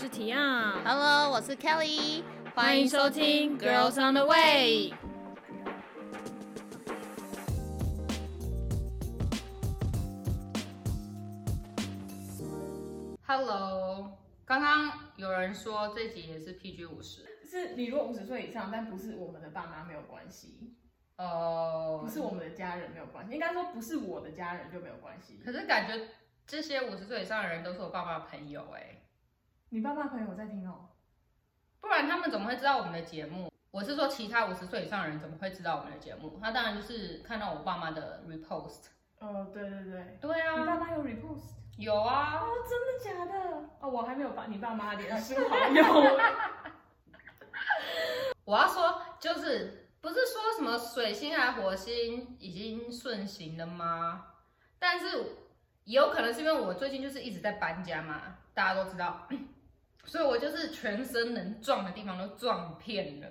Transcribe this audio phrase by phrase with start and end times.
[0.00, 2.22] 是提亚，Hello，我是 Kelly，
[2.54, 4.92] 欢迎收听《Girls on the Way》。
[13.26, 14.16] Hello，
[14.46, 20.78] 刚刚有人说这集也是 PG 五十，是你如果五十岁以上，但不是我们的爸妈没有关系，
[21.18, 22.00] 哦。
[22.02, 25.42] 不是我们的家人没有关系，应该说不是我的家人就没有关系。
[25.44, 26.08] 可是感觉
[26.46, 28.96] 这些五十岁以上的人都是我爸爸的朋友哎，
[29.72, 30.88] 你爸妈朋友在听哦？
[31.80, 33.50] 不然他们怎么会知道我们的节目？
[33.70, 36.38] 我是说其他五十岁以上的人怎么会知道我们的节目？
[36.42, 38.86] 他当然就是看到我爸妈的 repost。
[39.20, 43.68] 哦，对对对，对啊你爸啊，妈有 repost 有啊哦，，真的假的？
[43.80, 45.84] 哦，我还没有把你爸妈的脸书好友。
[48.44, 54.26] 我要说就是不是说什么水星还火星已经顺行了吗？
[54.80, 55.36] 但是
[55.84, 59.28] 也有可能是因为我最近就是一直在搬家嘛，大家都知道，
[60.10, 63.28] 所以我就是全身能撞的地方都撞遍了。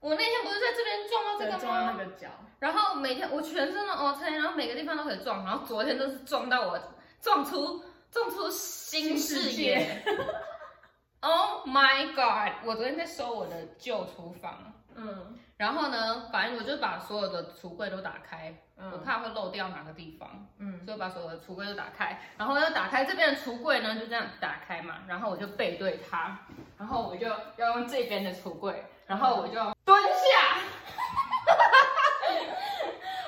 [0.00, 1.98] 我那天不是在这边撞到这对，个撞到那吗？
[1.98, 2.28] 个脚，
[2.60, 6.80] 然后每天我全身都 OK，然后每个地方都可以撞，然后昨天都是撞到我
[7.20, 10.02] 撞出撞出新视野。
[11.20, 12.66] Oh my god！
[12.66, 26.36] 我昨天在收我的旧厨房，嗯然后呢，反正我就把所有的橱柜都打开，我嗯怕会漏掉哪个地方，嗯，所以把所有的橱柜都打开，然后要打开这边的橱柜呢，就这样打开嘛，然后我就背对它，
[26.76, 30.58] 然后我就要用这边的橱柜，然后我就蹲下，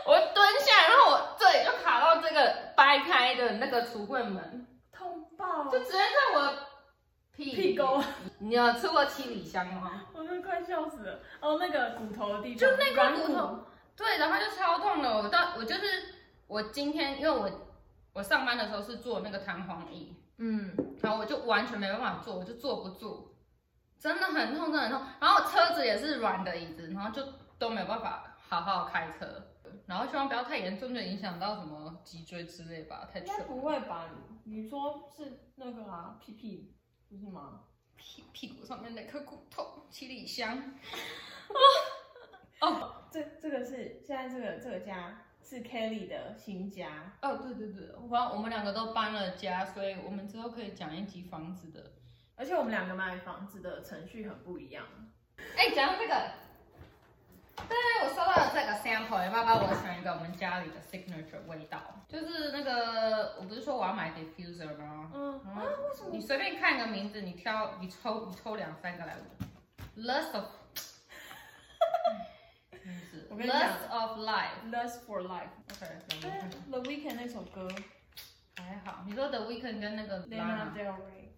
[0.05, 6.53] 我蹲下，然后我这里就卡到这个掰开的那个橱柜门，痛爆，就直接在我
[7.37, 8.03] 屁屁沟，
[8.41, 10.07] 你有吃过七里香吗？
[10.15, 11.21] 我都快笑死了。
[11.41, 15.19] 哦，那个骨头的地方，就那软块骨头，对，然后就超痛的。
[15.19, 16.15] 我到我就是
[16.47, 17.51] 我今天，因为我
[18.15, 23.35] 我上班的时候是坐那个弹簧椅，嗯，然后我就完全没办法坐，我就坐不住，
[23.99, 25.03] 真的很痛，真的很痛。
[25.21, 27.23] 然后车子也是软的椅子，然后就
[27.59, 29.27] 都没有办法好好开车。
[29.87, 33.41] 然后希望不要太严重，就影响到什么脊椎之类吧，太应该。
[33.45, 34.09] 不会吧？
[34.45, 36.73] 你说是那个啊，屁屁
[37.09, 37.61] 不是吗？
[37.97, 40.75] 屁屁股上面那颗骨头，七里香。
[42.61, 51.93] 哦这这个是现在这个这个家是 Kelly 的新家，哦，对对对，反正我们两个都搬了家，所以我们之后可以讲一集房子的。
[52.35, 54.85] 而且我们两个买房子的程序很不一样。
[55.57, 56.31] 哎，讲到这个，
[57.57, 61.81] 对，我收到了这个 sample，要不要帮我选一个我们家里的 signature 味道？
[62.09, 65.11] 就是那个，我不是说我要买 diffuser 吗？
[65.15, 66.21] 嗯嗯啊，为什么你？
[66.21, 70.05] 随便看一个名字，你挑，你抽，你抽两三个来闻。
[70.07, 70.45] Lust of，
[72.85, 74.71] 名字我跟你讲 Lust of Life。
[74.71, 75.87] Lust for Life，OK，
[76.29, 77.69] 哎 The Weeknd 那首歌
[78.57, 79.03] 还好。
[79.07, 81.31] 你说 The Weeknd 跟那个 Lana Lana，Del Rey，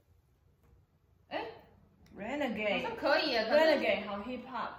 [1.29, 4.73] 哎好，Renegade 好像可以耶，可是 Renegade 好 hip hop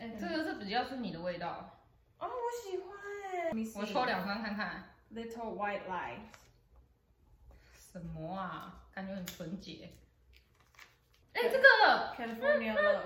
[0.00, 1.78] 哎，这个是比较是你的味道。
[2.18, 2.88] 哦，我喜欢
[3.34, 3.50] 哎。
[3.76, 4.94] 我抽两张看看。
[5.14, 6.20] Little White Lies，
[7.92, 8.80] 什么啊？
[8.94, 9.90] 感觉很纯洁。
[11.34, 13.00] 哎、这个，California Love，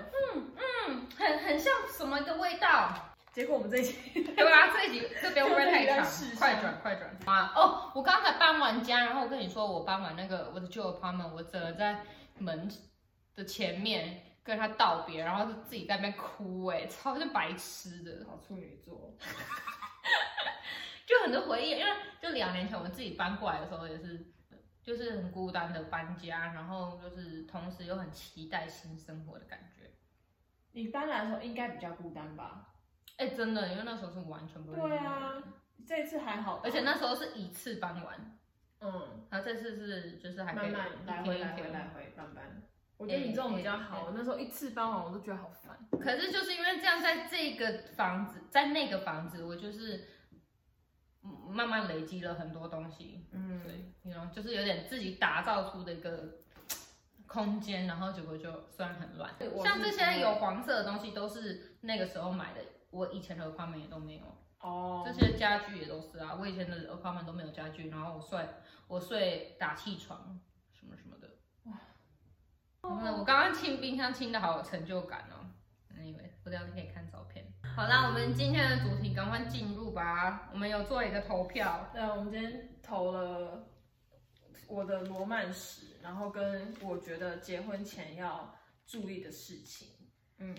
[0.87, 3.11] 嗯，很很像什么一个味道？
[3.33, 4.67] 结果我们这一集 对吧？
[4.73, 6.05] 这一集这边会不会太长
[6.39, 7.51] 快转，快转啊！
[7.57, 12.05] 哦，我刚才搬完家，然后我跟你说，我搬完那个我的旧 apartment，我整个在
[12.37, 12.71] 门
[13.35, 18.23] 的前面跟他道别，然后就自己在那边哭、哎，超像白痴的。
[18.27, 19.17] 好处女座，
[21.07, 21.91] 就很多回忆，因为
[22.21, 24.23] 就两年前我们自己搬过来的时候也是，
[24.83, 29.91] 就是很孤单的搬家，然后就是同时又很期待新生活的感觉。
[30.73, 32.67] 你搬来的时候应该比较孤单吧？
[33.17, 35.43] 哎、真的，因为那时候是完全不对啊人，
[35.87, 38.37] 这次还好，而且那时候是一次搬完，
[38.81, 42.61] 嗯，然后这次是就是还可以慢慢来回来回来回搬搬。
[42.97, 45.77] 我觉得你这种比较好，我那时候一次搬完我都觉得好烦。
[45.99, 50.07] 可是就是因为这样，在这个房子，在那个房子，我就是
[51.23, 56.39] 嗯慢慢累积了很多东西，嗯，对，你知道，就是有点自己打造出的一个
[57.27, 59.33] 空间，然后结果就虽然很乱
[59.63, 62.61] 像这些有黄色的东西都是那个时候买的，
[62.91, 64.23] 我以前的 apartment 也都没有，
[64.61, 68.47] 哦，这些家具也都是啊，我以前的 apartment 都没有家具，然后我睡
[68.87, 70.39] 我睡打气床
[70.71, 71.34] 什么什么的，哇，
[72.87, 75.45] 我刚刚清冰箱清的好有成就感哦。
[75.97, 77.45] Anyway，不知道你可以看照片。
[77.75, 80.49] 好啦，我们今天的主题赶快进入吧。
[80.53, 83.67] 我们有做一个投票，对，我们今天投了
[84.67, 88.53] 我的罗曼史，然后跟我觉得结婚前要
[88.85, 89.89] 注意的事情。
[90.37, 90.55] 嗯，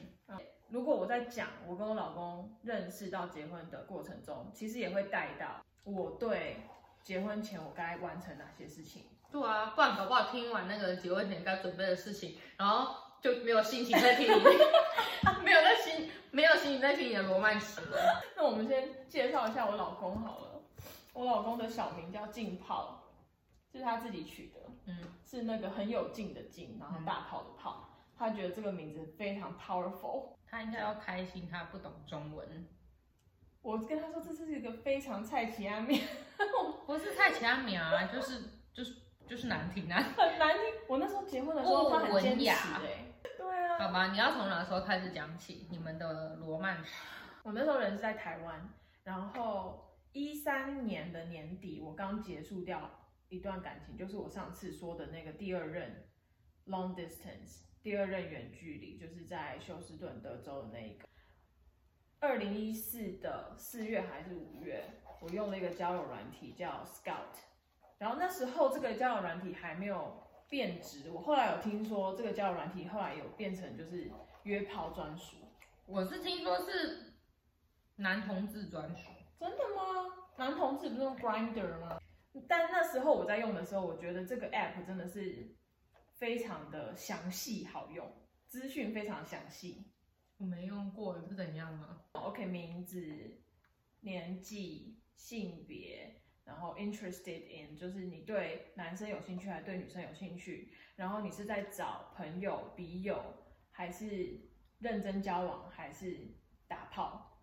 [0.69, 6.57] 如果我在讲我跟我老公认识到结婚的过程中，其实也会带到我对
[7.03, 9.05] 结婚前我该完成哪些事情。
[9.41, 14.43] 对啊，不然搞不好听完那个结婚前该准备的事情，然后就没有心情再听你，
[15.45, 18.25] 没有那心，没有心情再听你的罗曼史了。
[18.35, 20.63] 那我们先介绍一下我老公好了。
[21.13, 23.03] 我老公的小名叫劲炮，
[23.71, 27.91] 是他自己取的，嗯，是那个很有劲的劲，然后大炮的炮。
[28.19, 30.35] 他觉得这个名字非常 powerful。
[30.49, 32.67] 他应该要开心，他不懂中文。
[33.61, 36.07] 我跟他说这是一个非常菜奇阿面，
[36.87, 38.43] 不是菜奇阿米啊，就是
[38.73, 38.95] 就是
[39.29, 40.65] 就是难听啊，很难听。
[40.89, 43.13] 我那时候结婚的时候，他很坚持哎。
[43.37, 43.79] 对啊。
[43.79, 45.67] 好吧，你要从哪时候开始讲起？
[45.71, 46.93] 你们的罗曼史。
[47.43, 48.69] 我那时候人是在台湾，
[49.05, 52.91] 然后一三年的年底，我刚结束掉
[53.29, 56.09] 一段感情，就是我上次说的那个第二任
[56.67, 61.07] long distance，第二任远距离，就是在休斯顿德州的那一个。
[62.19, 64.85] 二零一四的四月还是五月，
[65.21, 67.37] 我用了一个交友软体叫 Scout，
[67.99, 74.11] 然后那时候这个交友软体还没有变质，我后来有听说这个交友软体后来有变成就是
[74.45, 75.37] 约炮专属，
[75.87, 77.15] 我是听说是
[77.97, 79.11] 男同志专属，
[79.41, 80.13] 真的吗？
[80.37, 81.99] 男同志不是用 Grinder 吗？
[82.47, 85.57] 但那时候我在用的时候，我觉得这个 app 真的是
[86.13, 88.07] 非常的详细好用，
[88.47, 89.91] 资讯非常详细。
[90.37, 93.41] 我没用过，是怎样啊？OK，名字、
[94.01, 100.73] 年纪、性别，然后 interested in，就是你对男生有兴趣还是对女生有兴趣？
[100.97, 103.23] 然后你是在找朋友、笔友，
[103.71, 104.41] 还是
[104.79, 106.17] 认真交往，还是
[106.67, 107.43] 打炮？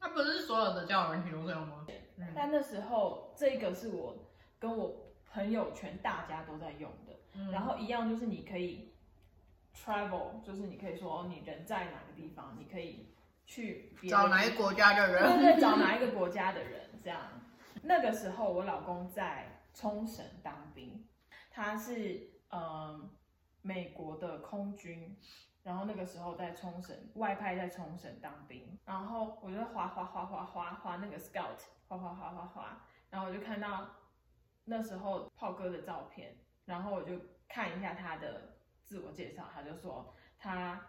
[0.00, 1.84] 那不是所有的交友软体都这样吗？
[2.34, 8.94] 但那时候这个是我跟我朋友圈大家都在用的，然后一样就是你可以。
[9.78, 13.14] Travel 就是你可以说你人在哪个地方，你可以
[13.44, 17.20] 去找哪一个国家的人，对对，找哪一个国家的人这样。
[17.86, 21.06] 那个时候我老公在冲绳当兵，
[21.50, 23.10] 他是嗯
[23.62, 25.16] 美国的空军，
[25.62, 33.88] 然后那个时候在冲绳外派在冲绳当兵，然后我就滑滑滑滑滑滑那个 Scout，滑滑滑滑滑，然后我就看到
[34.64, 37.12] 那时候炮哥的照片，然后我就
[37.48, 38.52] 看一下他的。
[38.86, 40.80] 自我介绍，他就说他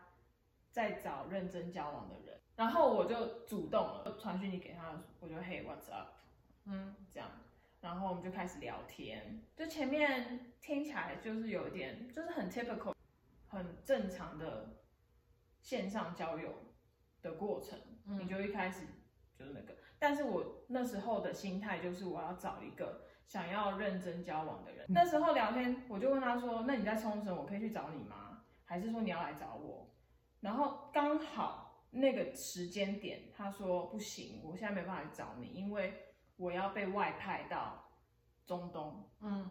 [0.69, 6.09] 在找认真交往的人，然后我就主动了传讯息给他，我就 Hey what's up，
[6.67, 7.29] 嗯，这样，
[7.81, 12.93] 然后我们就开始聊天，就前面听起来就是有一点就是很 typical，
[13.47, 14.77] 很正常的
[15.61, 16.53] 线上交友
[17.21, 18.85] 的过程，你就一开始
[19.37, 23.05] 就是那个，但是我那时候的心态就是我要找一个。
[23.27, 28.41] 想要认真交往的人，那时候聊天，我就问他说：“那你在冲绳，我可以去找你吗？
[28.63, 29.85] 还是说你要来找我？”
[30.39, 35.93] 然后刚好那个时间点，他说：“不行，我现在没办法找你，因为
[36.37, 37.91] 我要被外派到
[38.45, 39.49] 中东。”嗯，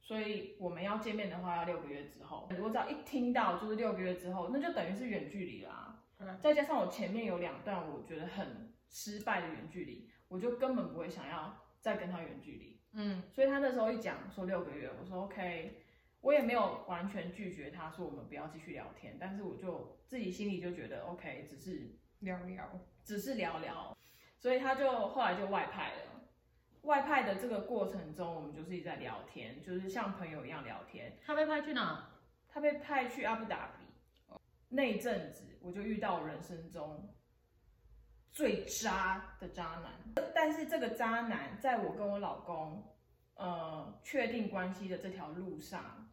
[0.00, 2.48] 所以我们要见面的话要六个月之后。
[2.62, 6.02] 我只要一听到就是六个月之后，那就等于是远距离啦。
[6.18, 12.80] 嗯，再加上我前面有两段我觉得很失败的远距离，我就根本不会想要再跟他远距离。
[12.92, 15.78] 嗯，所以他那时候一讲说六个月，我说 OK，
[16.20, 23.96] 我也没有完全拒绝他说我们不要继续聊天，但是我就自己心里就觉得 OK，只是聊聊，只是聊聊，
[24.38, 26.17] 所以他就后来就外派了。
[26.88, 31.14] 外派的这个过程中，我们就是一直在聊天，就是像朋友一样聊天。
[31.22, 32.08] 他被派去哪？
[32.48, 34.34] 他被派去阿布达比。
[34.70, 37.14] 那一阵子，我就遇到人生中。
[38.30, 39.92] 最渣的渣男，
[40.34, 42.82] 但是这个渣男在我跟我老公，
[43.34, 46.08] 呃，确定关系的这条路上，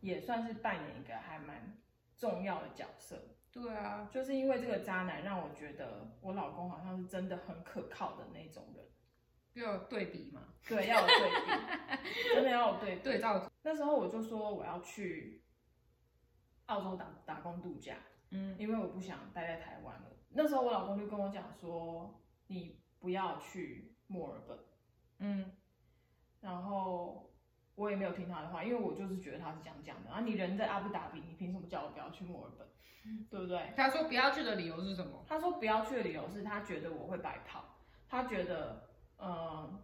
[0.00, 1.76] 也算是扮演一个还蛮
[2.16, 3.20] 重要的角色。
[3.52, 8.84] 对啊，就是因为这个渣男，让我觉得我老公好像是真的很可靠的那种人。
[9.60, 10.42] 要有对比嘛？
[10.68, 13.50] 对，要有对比， 真的要有对对照。
[13.62, 15.42] 那时候我就说我要去
[16.66, 17.96] 澳洲打打工度假，
[18.30, 20.04] 嗯，因为我不想待在台湾了。
[20.30, 24.58] 那时候我老公就跟我讲说，你不要去墨尔本，
[25.20, 25.50] 嗯，
[26.40, 27.32] 然后
[27.74, 30.10] 我也没有听他的话，因为我就是觉得他是这样讲的。
[30.10, 32.66] 啊，你人在阿布达比，你凭什么叫我不要去墨尔本？
[33.30, 33.72] 对不对？
[33.76, 35.24] 他说不要去的理由是什么？
[35.28, 38.85] 他说不要去的理由是他觉得我会白跑，他觉得，
[39.18, 39.82] 嗯，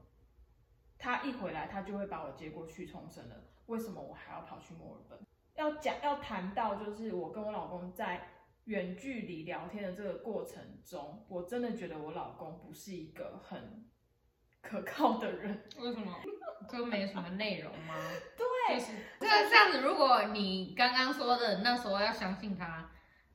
[0.99, 3.37] 他一回来他就会把我接过去重生了，
[3.67, 5.19] 为什么我还要跑去墨尔本？
[5.55, 8.29] 要讲要谈到就是我跟我老公在。
[8.67, 13.85] 远距离聊天的这个过程中，我真的觉得我老公不是一个很
[14.61, 15.65] 可靠的人。
[15.81, 16.15] 为什么？
[16.71, 17.97] 就没什么内容吗？
[18.39, 19.81] 对，就是这这样子。
[19.81, 22.89] 如果你刚刚说的那时候要相信他，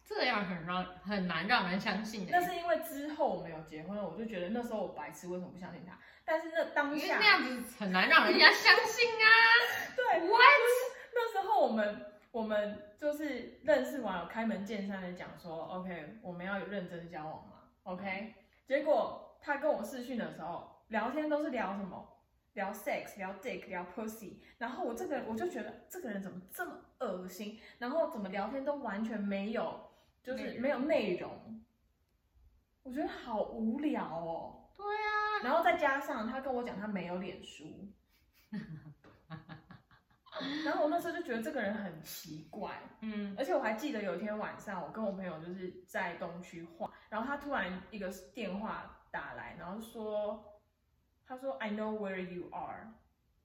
[0.08, 6.00] 这样很让很难让人相信的，那是因为之后我们有结婚了，我就觉得那时候我白痴，为什么不相信他？
[6.24, 9.28] 但是那当下那样子很难让人家相信啊。
[9.96, 10.42] 对 What？
[11.14, 18.34] 那时候我们我们就是认识完了，开门见山的讲说，OK，我们要有认真交往嘛，OK。
[18.66, 22.14] 结果他跟我试训的时候，聊天都是聊什么？
[22.54, 24.38] 聊 sex，聊 dick，聊 pussy。
[24.58, 29.87] 然后我这个我就觉得这个人怎么这么恶心，然后怎么聊天都完全没有，
[30.28, 31.64] 就是没有内容。
[32.84, 34.70] 我觉得好无聊哦。
[34.76, 37.92] 对啊，然后再加上他跟我讲他没有脸书，
[40.66, 50.62] 然后我那时候就觉得这个人很奇怪，嗯，而且我还记得有一天晚上，我跟我朋友就是在东区晃，然后他突然一个电话打来，然后说，
[51.26, 52.94] 他说 I know where you are，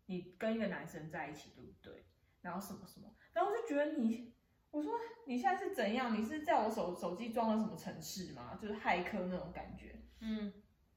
[0.06, 2.04] 你跟一个男生在一起对不对？
[2.42, 4.34] 然后什么什么，然后我就觉得你，
[4.72, 4.92] 我说
[5.26, 6.12] 你现在是怎样？
[6.18, 8.58] 你是在我手手机装了什么城市吗？
[8.60, 10.52] 就是骇客那种感觉，嗯，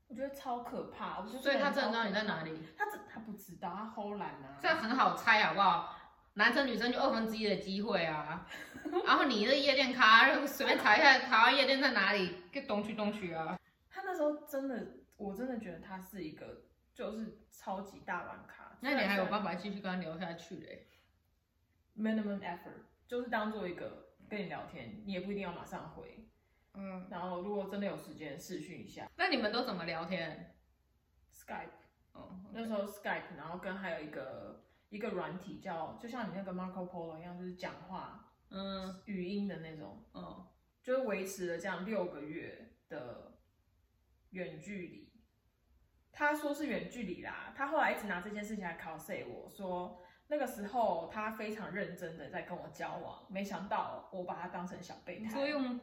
[0.07, 1.19] 我觉得超可怕。
[1.19, 4.57] 我觉得所以他真的知道你在哪里，他这他不知道，他偷懒啊。
[4.59, 5.95] 这很好猜好不好？
[6.37, 8.47] 男生女生就二分之一的机会啊。
[9.05, 13.59] 然后你的夜店卡随便查一下台湾夜店在哪里，就东区东区啊。
[13.89, 16.63] 他那时候真的，我真的觉得他是一个
[16.93, 18.77] 就是超级大玩咖。
[18.79, 20.87] 那你还有办法法继续跟他聊下去嘞
[21.97, 26.27] ？minimum effort，就是当做一个跟你聊天，你也不一定要马上回。
[26.73, 30.57] 嗯，然后如果真的有时间视讯一下那你们都怎么聊天
[31.33, 31.69] ？Skype，
[32.11, 40.45] 哦，那时候 Skype，然后跟还有一个一个软体叫，就像你那个 Marco Polo 一样，就是讲话嗯语音的那种，嗯，
[40.83, 43.37] 就是维持了这样六个月的
[44.31, 45.13] 远距离。
[46.11, 55.31] 他说是远距离啦，他后来一直拿这件事情来 cos 我说，那个时候他非常认真的在跟我交往，没想到我把他当成小备你胎。
[55.31, 55.79] 说用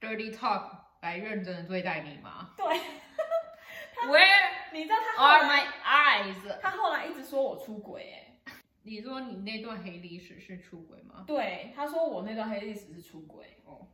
[0.00, 0.70] dirty talk
[1.00, 2.66] 来认真的对待你吗对？
[4.08, 6.58] Where 你知道他后 are 来 my eyes？
[6.60, 11.24] 他后来一直说我出轨，哎，你说你那段黑历史是出轨吗？
[11.26, 13.58] 对，他说我那段黑历史是出轨。
[13.64, 13.86] 哦，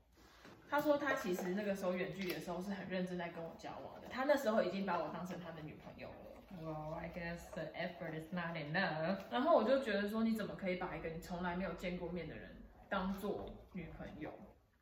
[0.71, 6.38] 他说他其实那个时候远距离的时候是很认真在跟我交往的，他那时候已经把我当成他的女朋友了。
[6.51, 9.19] Well, I guess the effort is not enough.
[9.31, 14.33] 然后我就觉得说，你怎么可以把一个你从来没有见过面的人当做女朋友？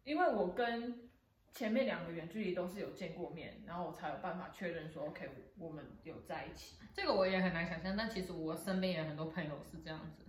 [0.05, 1.11] 因为我跟
[1.53, 6.77] 前面两个远距离都是有见过面，然后我才有办法确认说，OK，我们有在一起。
[6.95, 10.23] 这个我也很难想象，但其实我身边也有很多朋友是这样子，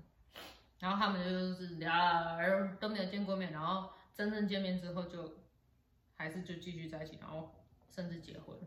[0.79, 1.95] 然后他们就是聊
[2.79, 5.37] 都没有见过面，然后真正见面之后就
[6.15, 7.53] 还是就继续在一起，然后
[7.89, 8.57] 甚至结婚。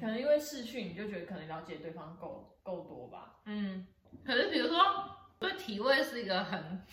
[0.00, 3.40] 可能因为视讯，你就觉得可能了解对方够够多吧。
[3.44, 3.86] 嗯，
[4.24, 4.78] 可是比如说
[5.38, 6.84] 对体味是一个很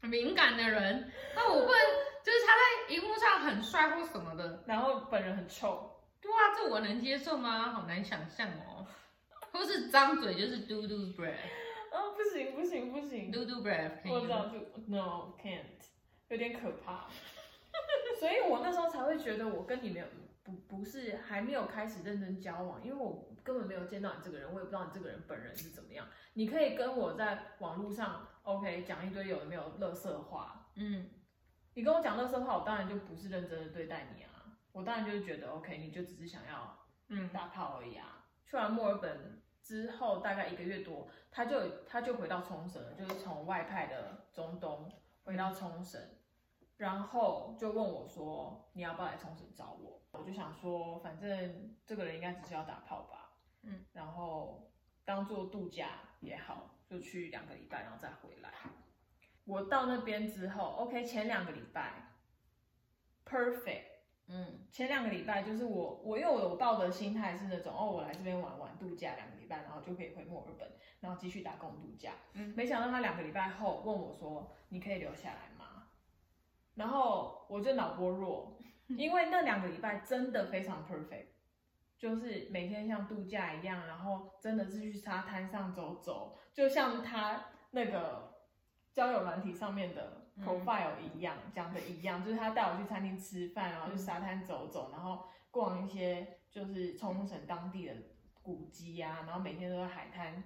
[0.00, 1.80] 很 敏感的人，那我不能
[2.24, 7.70] 就是他在荧幕上很帅或什么的，然后本人很臭，对啊，这我能接受吗？
[7.72, 8.86] 好难想象哦。
[9.52, 11.36] 或是张嘴就是 do do breath，
[11.92, 14.56] 哦，不行不行不行，do do breath，我知道就
[14.86, 15.60] no can't，
[16.28, 17.06] 有点可怕。
[18.18, 20.06] 所以我那时候才会觉得我跟你没有
[20.42, 26.06] 不不是还没有开始认真交往，因为我根本没有见到你这个人，我也不知道你这个人本人是怎么样。
[26.34, 31.10] 你可以跟我在网络上 OK 讲一堆有的没有乐色话，嗯，
[31.74, 36.76] 你跟我讲乐色话，我当然就不是认真的对待你啊，我当然就是觉得 OK，你就只是想要
[37.08, 38.26] 嗯打炮而已啊。
[38.44, 44.90] 去完墨尔本之后，大概一个月多，他就他就回到冲绳了，就是从外派的中东
[45.22, 46.00] 回到冲绳，
[46.76, 50.01] 然后就问我说你要不要来冲绳找我？
[50.12, 53.30] 我就想说，反正这个人应该只是要打炮吧，
[53.62, 54.70] 嗯，然后
[55.04, 58.50] 当做度假也好，就去两个礼拜，然后再回来。
[59.44, 62.12] 我到那边之后，OK，前两个礼拜
[63.24, 63.90] perfect。
[64.28, 72.12] 嗯前两个礼拜就是我，我因为我我抱的心态是那种哦，我来这边玩玩度假两个礼拜，然后就可以回墨尔本，然后继续打工度假。
[72.34, 75.88] 嗯，没想到他两个礼拜后问我说：“你可以留下来吗？”
[76.76, 78.56] 然后我就脑波弱，
[78.98, 81.26] 因为那两个礼拜真的非常 perfect，
[81.98, 88.34] 就是每天像度假一样，然后真的是去沙滩上走走，就像他那个
[88.92, 90.44] 交友软体上面的嗯。
[90.44, 97.94] profile 一样，讲的一样，就是他带我去餐厅吃饭，然后去沙滩走走，然后逛一些就是冲绳当地的
[98.42, 100.42] 古迹啊，然后每天都在海滩，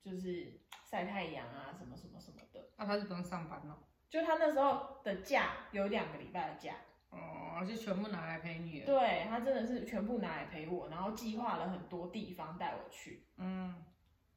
[0.00, 2.70] 就是晒太阳啊，什么什么什么的。
[2.76, 3.76] 那、他是不用上班了，
[4.08, 6.74] 就他那时候的假有两个礼拜的假，
[7.10, 8.86] 哦，就全部拿来陪你了。
[8.86, 13.26] 对他真的是全部拿来陪我，然后计划了很多地方带我去。
[13.38, 13.74] 嗯，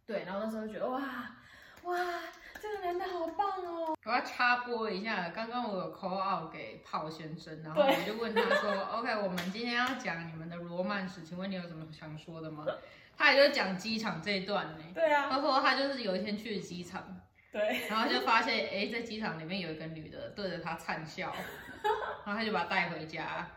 [0.05, 0.99] 对，然后那时候就觉得哇
[1.83, 1.95] 哇，
[2.61, 3.95] 这个个男的好棒哦。
[4.05, 12.65] 我要插播一下，刚刚我有 call out 给炮先生，然后我就问他说：“OK，我们今天要讲你们的罗曼史，请问你有什么想说的吗？”
[13.17, 14.83] 他也就讲机场这一段呢。
[14.93, 17.17] 对啊，他说他就是有一天去机场，
[17.51, 21.33] 对，然后就发现哎，在机场里面有一个女的对着他灿笑，
[22.25, 23.47] 然后他就把她带回家。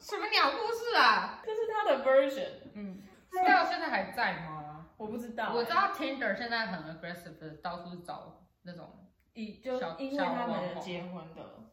[0.00, 1.40] 什么鸟故事啊？
[1.44, 4.86] 这是他的 version，嗯，这个现在还在吗？
[4.96, 11.70] 我不知道欸、我知道 Tinder 现在很 aggressive 的，到处找那种以就小因为他小网红们结婚的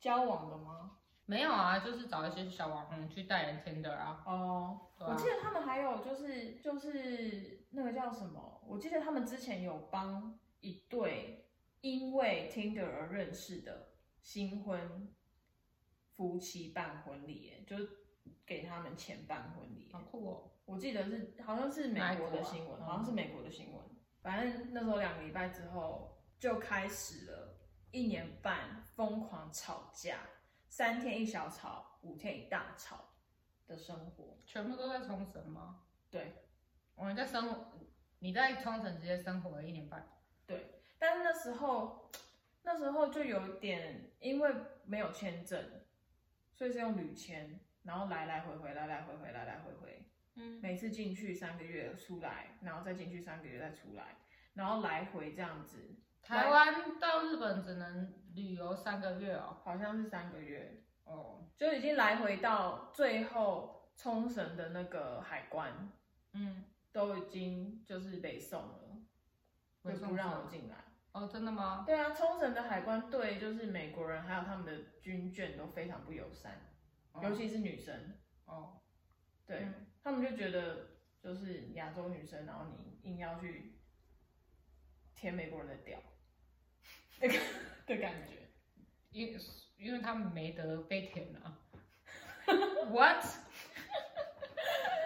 [0.00, 0.90] 交往的吗？
[1.26, 4.20] 没有啊，就是找一些小网红去代言 Tinder 啊。
[4.26, 8.60] 哦，对啊我记得他们还有就是就是那个叫什么？
[8.66, 11.46] 我记得他们之前有帮一对
[11.82, 13.92] 因为 Tinder 而认识的
[14.22, 15.14] 新婚
[16.14, 17.86] 夫妻办婚礼耶，就是
[18.46, 19.92] 给他们钱办婚礼耶。
[19.92, 20.50] 好酷哦！
[20.64, 23.84] 我记得是好像是美国的新闻，好像是美国的新闻。
[24.22, 30.20] 反正那时候两个礼拜之后就开始了一年半疯狂吵架，
[30.68, 33.04] 三天一小吵，五天一大吵
[33.66, 34.38] 的生活。
[34.46, 35.82] 全部都在冲绳吗？
[36.10, 36.46] 对
[36.94, 37.72] 我们在生活，
[38.20, 40.08] 你在冲绳直接生活了一年半。
[40.46, 42.10] 对，但是那时候
[42.62, 45.62] 那时候就有点因为没有签证，
[46.54, 50.02] 所以是用旅签，然后来来回回，来来回回，来来回回。
[50.36, 54.16] 嗯，每次进去三个月出来，然后再进去三个月再出来，
[54.54, 55.78] 然后来回这样子，
[56.22, 59.58] 台湾到日本只能旅游三个月哦。
[59.62, 65.92] 好像是三个月，哦，就已经来回到最后冲绳的那个海关
[66.32, 68.83] 嗯，都已经就是北送了，
[69.84, 70.76] 就北送不让我进来。
[71.12, 71.84] 哦，真的吗？
[71.86, 76.60] 对啊，冲绳的海关对就是美国人还有他们的军眷都非常不友善，
[77.12, 78.80] 哦尤其是女生，哦，
[79.46, 80.88] 对、嗯他们就觉得
[81.22, 83.78] 就是亚洲女生，然后你硬要去
[85.14, 85.98] 舔美国人的屌，
[87.20, 87.38] 那个
[87.86, 88.40] 的感觉。
[89.10, 89.38] 因
[89.76, 91.60] 因为他们没得被舔啊。
[92.90, 93.24] What？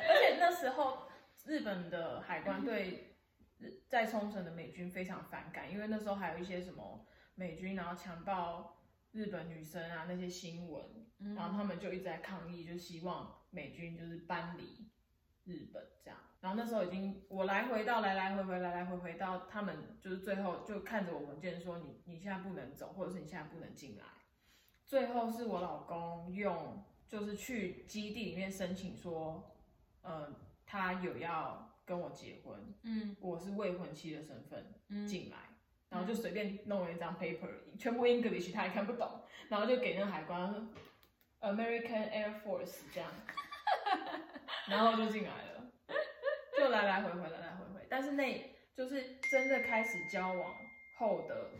[0.08, 1.06] 而且那时候
[1.44, 3.07] 日本的海关对日
[3.88, 8.76] 在冲绳的美军非常反感，因为那时候还有一些什么美军然后强暴
[9.12, 10.84] 日本女生啊那些新闻，
[11.18, 14.88] 嗯然后他们就一直在抗议，就希望美军就是搬离
[15.44, 16.18] 日本这样。
[16.40, 24.04] 然后那时候已经我来回到来来回回来来回回到他们就是最后就看着我文件说你你现在不能走，或者是你现在不能进来。
[24.84, 29.56] 最后是我老公用就是去基地里面申请说，
[30.02, 30.32] 呃，
[30.64, 33.16] 他有要跟我结婚，嗯。
[33.18, 35.06] 我是未婚妻的身份嗯。
[35.06, 35.38] 进来，
[35.88, 37.48] 然后就随便弄了一张 paper，
[37.78, 40.68] 全部 English 他也看不懂，然后就给那个海关说
[41.40, 43.10] American Air Force 这样，
[44.68, 45.72] 然后就进来了，
[46.58, 50.54] 就来来回回来来回回，但是那就是真的开始交往
[50.98, 51.50] 后的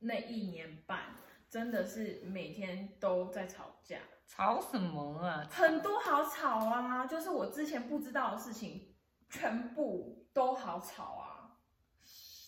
[0.00, 1.14] 那一年半，
[1.48, 4.00] 真的是每天都在吵架。
[4.34, 5.46] 吵什么啊？
[5.50, 8.94] 很多好吵啊，就是我之前不知道的事情，
[9.28, 11.58] 全部都好吵啊。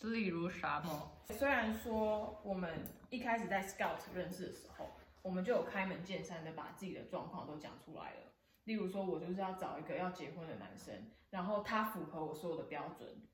[0.01, 1.12] 例如啥么？
[1.29, 4.87] 虽然说我们一开始在 Scout 认识的时候，
[5.20, 8.33] 我们就有开门见山的把自己的状况都讲出来了。
[8.64, 10.94] 例如说，我就是要找一个要结婚的男生，
[11.29, 13.29] 然后他符合我所有的标准。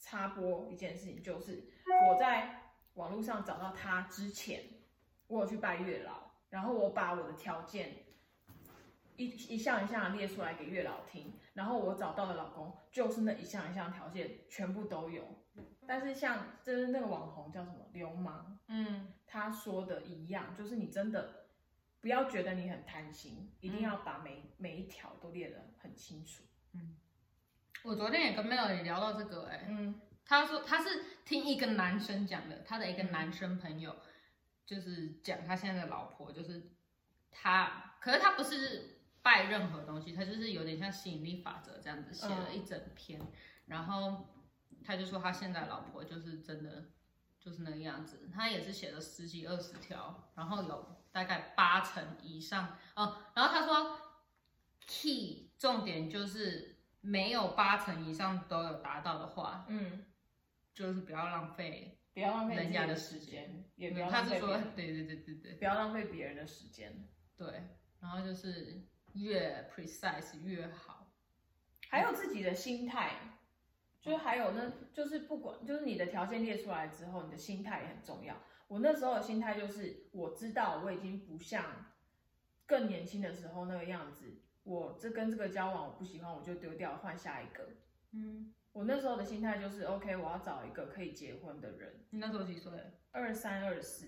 [0.00, 1.68] 插播一件事情，就是
[2.08, 2.62] 我在
[2.94, 4.62] 网络上找到他之前，
[5.26, 8.04] 我有去拜月老，然后我把我的条件
[9.16, 15.24] 一一项一项列出来给月老听，然后我找到的老公就是那一项一项条件全部都有。
[15.86, 21.46] 但是像就是那个网红叫什么流氓，嗯，他说的一样，就是你真的
[22.00, 26.44] 不要觉得你很贪心，一定要把每、每一条都列得很清楚。
[26.74, 26.96] 嗯。
[27.82, 30.00] 我昨天也跟 Melody 聊到这个、哎，嗯。
[30.24, 33.96] 他说他是听一个男生讲的，他的一个男生朋友，
[34.68, 36.70] 就是讲他现在的老婆，就是
[37.30, 43.18] 他，可是他不是拜任何东西，他就是有点像吸引力法则这样子写了一整篇，
[43.64, 44.28] 然后
[44.84, 46.90] 他就说他现在老婆就是真的
[47.40, 53.98] 就是那个样子，他也是写了十几二十条，然后有大概八成以上，哦，然后他说
[54.86, 60.04] key 重点就是没有八成以上都有达到的话，嗯，
[60.74, 66.92] 就是不要浪费不要浪费人家的时时间间，也不要他是说对对对对对不要浪费别人的时间。
[67.36, 67.62] 对，
[68.00, 71.12] 然后就是越 precise 越好。
[71.88, 73.38] 还有自己的心态，
[74.00, 78.36] 就是还有呢，就是不管就是你的条件列出来之后，你的心态也很重要。
[78.66, 81.86] 我那时候的心态就是，我知道我已经不像
[82.66, 87.68] 更年轻的时候那个样子，我这跟这个交往我不喜欢，我就丢掉换下一个。
[88.10, 92.06] 嗯，我我那时候的心态就是，OK，我要找一个可以结婚的人。
[92.10, 92.72] 你那时候几岁？
[93.10, 94.06] 二三二四。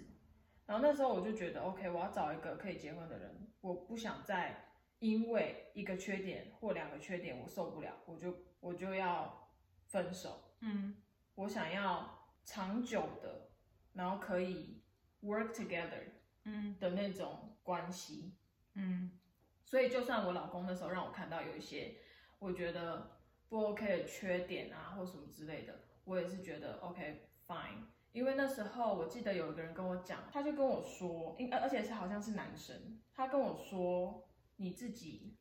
[0.65, 9.51] 然后那时候我就觉得，OK，我要找一个可以结婚的人，我不想再因为一个缺点或两个缺点我受不了，我就我就要
[9.87, 10.55] 分手。
[10.61, 10.95] 嗯，
[11.35, 13.51] 我想要长久的，
[13.93, 14.85] 然后可以
[15.23, 16.05] work together，
[16.45, 18.37] 嗯的那种关系。
[18.75, 19.19] 嗯
[19.65, 21.97] 所以就算我老公那时候让我看到有一些
[22.39, 23.20] 我觉得
[23.51, 27.85] 不 OK 的缺点啊，或什么之类的，我也是觉得 OK fine。
[28.13, 35.37] 因为那时候我记得有一个人跟我讲，他就跟我说，因而而且是好像是男生，他跟我说你自己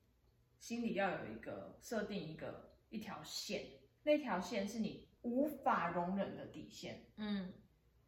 [0.59, 3.63] 心里要有一个设定一个一条线，
[4.03, 7.05] 那条线是你无法容忍的底线。
[7.17, 7.53] 嗯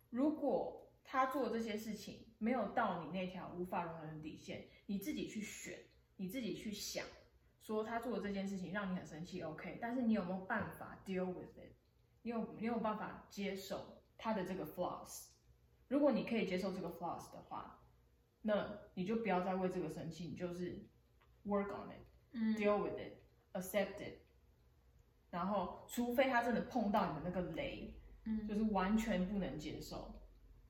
[0.09, 5.79] 如果他做这些事情没有到你那条无法容忍的底线，你自己去选，
[6.17, 7.05] 你自己去想，
[7.62, 11.74] 说他做的这件事情让你很生气，OK，但是你有没有办法 deal with it？
[12.24, 15.28] 你有你有办法接受他的这个 flaws？
[15.88, 17.84] 如果你可以接受这个 flaws 的话，
[18.41, 20.88] 那你就不要再为这个生气，你就是
[21.45, 22.02] work on it。
[22.34, 23.17] 嗯 deal with it,
[23.54, 24.19] accept it。
[25.30, 27.93] 然后，除非他真的碰到你的那个雷，
[28.26, 30.21] 嗯就是完全不能接受，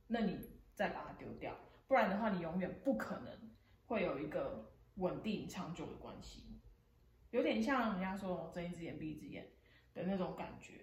[0.08, 0.40] 那你
[0.74, 1.56] 再把它丢掉，
[1.88, 3.52] 不然的话，你永远不可能
[3.86, 6.61] 会有一个稳定长久的关系，
[7.32, 9.48] 有点像人家说睁一只眼闭一只眼
[9.94, 10.74] 的那种感觉。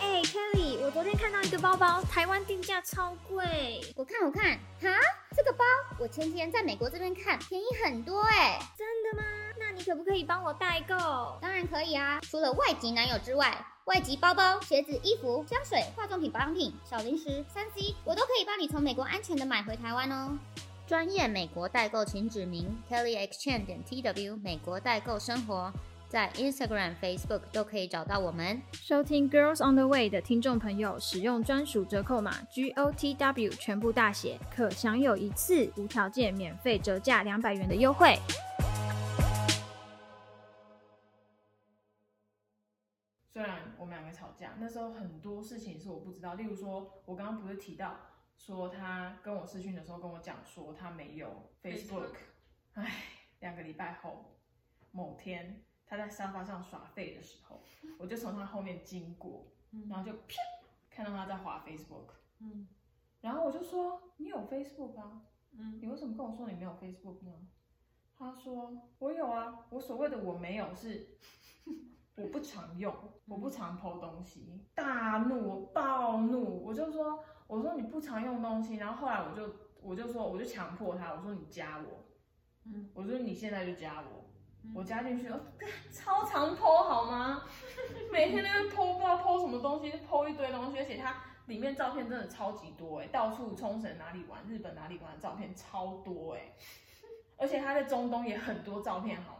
[0.00, 5.00] 哎、k e l l y 我昨天看到一个包包，台湾定价超贵，我看我看，哈，
[5.34, 5.64] 这个包
[5.98, 9.39] 我前天在美国这边看，便宜很多哎、真的吗？
[9.60, 10.96] 那你可不可以帮我代购？
[11.38, 20.38] 当然可以啊，除了外籍男友之外，外籍包包、鞋子、衣服、香水、化妆品、保养品、小零食、三 C，我都可以帮你从美国安全的买回台湾哦。
[20.86, 25.70] 专业美国代购，请指明 Kelly Exchange 点 TW 美国代购生活，
[26.08, 28.62] 在 Instagram、Facebook 都可以找到我们。
[28.72, 38.18] 收听 Girls on the Way 的听众朋友，使用专属折扣码 G O T W 全部大写，可享有一次无条件免费折价两百元的优惠。
[43.40, 47.96] 虽然我们两个吵架，那时候很多事情是我不知道，例如说，我刚刚不是提到
[48.36, 52.16] 说他跟我视讯的时候跟我讲说他没有 Facebook，
[52.74, 52.92] 唉，
[53.38, 54.36] 两个礼拜后
[54.90, 57.62] 某天他在沙发上耍废的时候，
[57.98, 59.46] 我就从他后面经过，
[59.88, 60.34] 然后就啪
[60.90, 62.68] 看到他在滑 Facebook，嗯
[63.22, 65.22] 然后我就说你有 Facebook 啊？
[65.52, 67.32] 嗯你为什么跟我说你没有 Facebook 呢？
[68.18, 71.16] 他说我有啊，我所谓的我没有是
[72.22, 72.94] 我不常用，
[73.26, 82.04] 我不常抛东西，大怒暴怒，我就说我说你不常用东西，然后后来我就我就说我就强迫他，我说你加我，
[82.66, 84.24] 嗯，我说你现在就加我，
[84.64, 85.40] 嗯我加进去，哦
[85.90, 87.42] 超常剖好吗？
[88.12, 96.52] 每天那边抛不知道剖什么东西，剖一堆东西，而且它里面照片真的超级多哎，到处冲绳哪里玩，日本哪里玩的照片超多哎，
[97.38, 99.38] 而且他在中东也很多照片好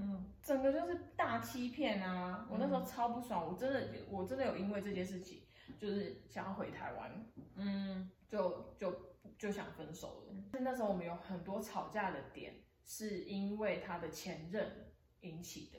[0.00, 2.46] 嗯整个就是大欺骗啊！
[2.48, 5.42] 我那时候超不爽，我真的我真的有因为这件事情，
[5.76, 10.34] 就是想要回台湾，嗯就就就想分手了。
[10.52, 15.78] 但那时候我们有很多吵架的点，是因为他的前任引起的，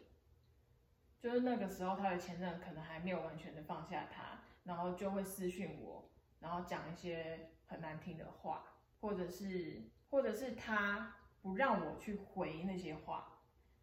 [1.19, 8.65] 就是那个时候他的前任可能还没有完全的放下他，然后就会私讯我，然后讲一些很难听的话，
[8.99, 13.37] 或者是或者是他不让我去回那些话。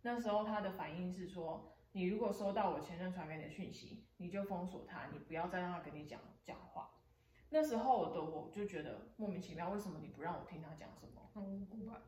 [0.06, 6.88] 那时候他的反应是说，你如果收到我前任传给你的讯息，你就封锁他，你不要再让他跟你讲讲话。
[7.50, 11.28] 那时候我的我就觉得莫名其妙，为什么你不让我听他讲什么？
[11.34, 12.02] 很无辜吧？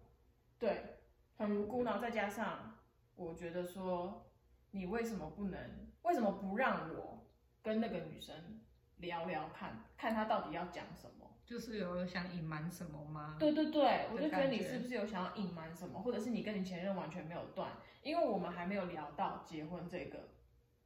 [0.61, 1.01] 对，
[1.37, 1.83] 很无辜。
[1.83, 2.79] 然后再加上
[3.17, 4.31] 我觉得说，
[4.71, 5.91] 你为什么不能？
[6.03, 7.27] 为什么不让我
[7.61, 8.61] 跟那个女生
[8.99, 11.28] 聊聊看，看她到底要讲什么？
[11.49, 13.37] 就是有想隐瞒什么吗？
[13.39, 17.73] 对对对，我就觉得你是不是有想要隐瞒什么，或者是你跟你前任完全没有断？
[18.03, 20.29] 因为我们还没有聊到结婚这个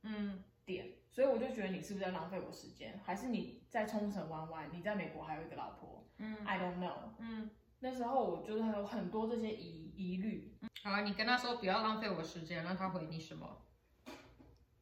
[0.04, 2.96] 嗯点，所以我就觉得你是不是在浪费我时间？
[3.04, 7.10] 还是你在冲绳玩玩，你在美国还有一个老婆嗯？I don't know。
[7.18, 13.66] 嗯，那时候我就是有很多这些疑疑虑，好啊，你跟他说不要浪费我时间，那他回你什么？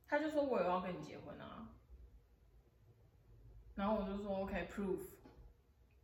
[0.06, 1.70] 他就说我有要跟你结婚啊，
[3.76, 4.98] 然后我就说 OK proof，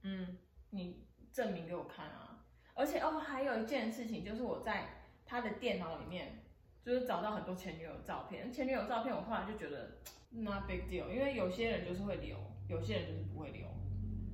[0.07, 0.39] 嗯
[0.71, 2.45] 你证明给我看啊。
[2.75, 4.87] 而且哦，还有一件事情就是我在
[5.25, 6.45] 他的电脑里面
[6.85, 9.99] 就是找到很多前女友照片，前女友照片我后来就觉得
[10.31, 12.37] not big deal，因为有些人就是会留，
[12.69, 13.67] 有些人就是不会留。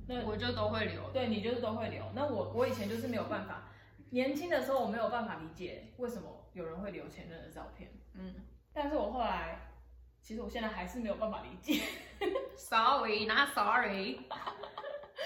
[0.07, 1.09] 那我就都会留。
[1.11, 2.03] 对你就是都会留。
[2.13, 3.71] 那我我以前就是没有办法
[4.11, 8.35] 年轻的时候我没有办法理解为什么有人会留前任的照片，嗯
[8.73, 9.71] 但是我后来，
[10.21, 11.81] 其实我现在还是没有办法理解。
[12.57, 14.19] sorry，not sorry。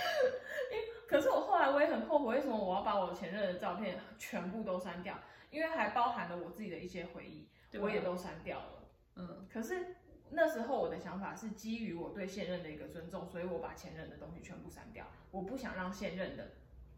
[1.08, 5.18] 可是我后来我也很后悔，为什么我要把我前任的照片全部都删掉？
[5.50, 8.90] 因为还包含了我自己的一些回忆，啊我也都删掉了。
[9.16, 9.96] 嗯可是
[10.30, 15.06] 那时候我的想法是基于我对现任的一个尊重，所以我把前任的东西全部删掉。
[15.32, 16.52] 我不想让现任的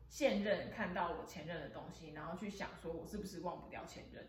[0.08, 4.28] 现任看到我前任的东西，然后去想说我是不是忘不掉前任。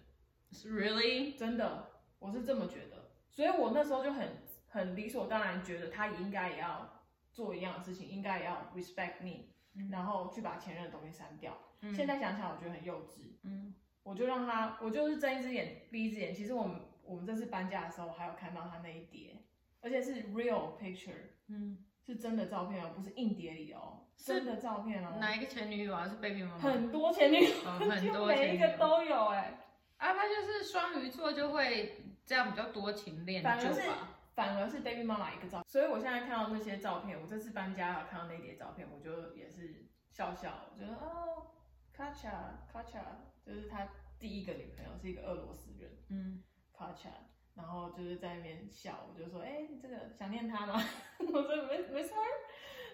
[0.66, 1.38] ，really？
[1.38, 3.10] 真的，我是这么觉得。
[3.30, 4.28] 所以我那时候就很
[4.68, 6.99] 很理所当然觉得他应该也要
[7.32, 9.44] 做一样的事情，应该也要 respect me，、
[9.90, 11.56] 然后去把前任的东西删掉。
[11.82, 13.36] 嗯现在想想，我觉得很幼稚。
[13.44, 16.34] 嗯我就让他，我就是睁一只眼闭一只眼。
[16.34, 19.36] 其实我们我们这次搬家的时候，还有看到他那一叠，
[19.80, 21.12] 而且是 real picture，
[21.48, 25.18] 嗯，是真的照片哦，不是硬碟里哦，是真的照片哦。
[25.20, 26.08] 哪一个前女友啊？
[26.08, 26.58] 是 baby 妈妈？
[26.58, 29.60] 很多前女友，哦很就多每一个都有哎、
[29.98, 34.19] 啊，他就是双鱼座就会这样比较多情恋反而是就吧。
[34.40, 41.48] 反而是 baby 妈妈一个照，所以我现在看到那些照片，我这次搬家有看到那叠照片，我就也是笑笑，我觉得哦
[41.94, 42.32] ，Kacha
[42.72, 43.02] Kacha
[43.44, 43.86] 就是他
[44.18, 46.42] 第一个女朋友是一个俄罗斯人嗯
[46.74, 47.10] ，Kacha，
[47.54, 50.82] 然后就是在那边笑，我就说，哎、你这个想念他吗？
[51.20, 52.24] 我说没没事儿，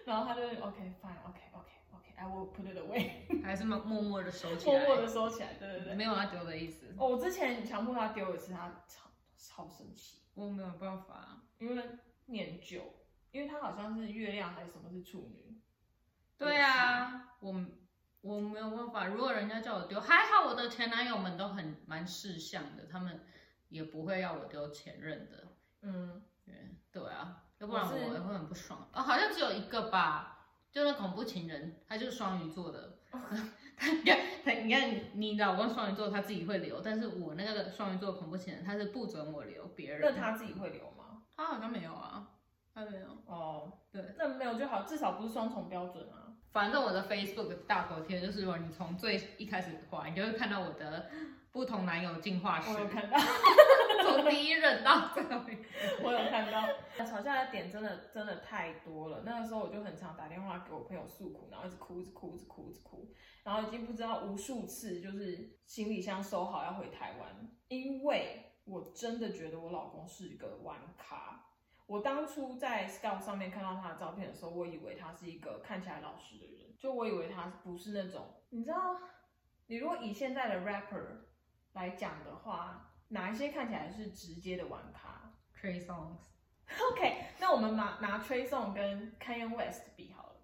[0.05, 3.09] 然后他就 OK fine OK OK OK I will put it away，
[3.41, 5.95] 还是默默默的收起来，默默的收起来，对对对。
[5.95, 6.93] 没有要丢的意思。
[6.97, 10.26] 哦，我之前强迫他丢一次，他超超生气。
[10.37, 11.41] 我没有办法。
[11.57, 11.83] 因为
[12.27, 12.83] 念旧，
[13.31, 15.59] 因为他好像是月亮还是什么是处女，
[16.37, 17.65] 对啊，我
[18.21, 19.07] 我没有办法。
[19.07, 23.25] 如果人家叫我丢，还好我的前男友们都很蛮识相的，他们
[23.69, 25.47] 也不会要我丢前任的。
[25.81, 26.53] 嗯，对
[26.91, 28.87] 对啊，要不然我也会很不爽。
[28.93, 32.99] 哦，好像只有一个吧，就那恐怖情人，他就是双鱼座的。
[33.79, 40.01] 他你看他你看你老公双鱼座，他自己会留，但是我那个双鱼座恐怖情人，他是不准我留别人。
[40.01, 41.21] 那他自己会留吗？
[41.35, 42.27] 他好像没有啊，
[42.73, 43.05] 他没有。
[43.27, 46.33] 哦，对，那没有就好，至少不是双重标准啊。
[46.51, 51.07] 反正我的 Facebook 大头贴就是，如果你从最一开始滑，你就会看到我的
[51.51, 53.17] 不同男友进化史我，有看到，
[54.03, 55.41] 从第一任到最后。
[56.03, 59.23] 我有看到，吵架的点真的真的太多了。
[59.25, 71.45] 那个时候我就很常打电话给我朋友诉苦，然后一直哭，一直哭，一直哭，一直哭，然后已经不知道无数次，就是行李箱收好要回台湾，因为我真的觉得我老公是一个玩咖。
[71.85, 78.97] 我当初在 Scout 上面看到他的照片的时候，我以为他是一个看起来老实的人，就我以为他不是那种，你知道，
[79.67, 81.05] 你如果以现在的 rapper
[81.73, 90.35] 来讲的话，哪一些看起来是直接的玩咖？Trey Songs，OK，那我们拿拿 Trey Song 跟 Kanye West 比好了，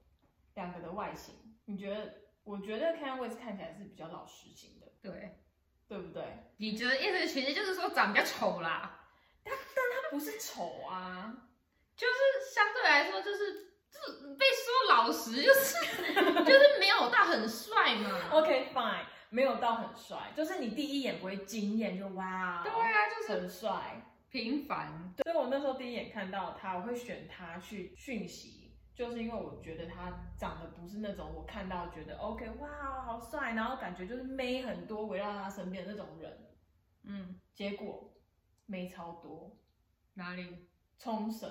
[0.55, 2.21] 两个的外形，你觉得？
[2.43, 5.39] 我觉得 Kanye West 看起来是比较老实型的，对，
[5.87, 6.23] 对不对？
[6.57, 9.07] 你觉得意思其实就是说长比较丑啦，
[9.45, 11.47] 但但他不是丑啊，
[11.95, 12.13] 就是
[12.53, 13.53] 相对来说就是
[13.89, 15.77] 就是被说老实，就是
[16.43, 18.29] 就是没有到很帅嘛。
[18.31, 23.99] OK fine，没有到很帅，就是你第一眼不会惊艳，就哇，对啊，就是很帅。
[24.29, 25.11] 平凡。
[25.23, 36.49] 所以我那时候第一眼看到他，我会选他去讯息，就是因为我觉得他长得不是那种我看到觉得 OK 哇好帅，然后感觉就是妹很多围绕在他身边的那种人。
[37.03, 38.13] 嗯，结果
[38.67, 39.57] 妹超多，
[40.13, 40.69] 哪里？
[40.99, 41.49] 冲绳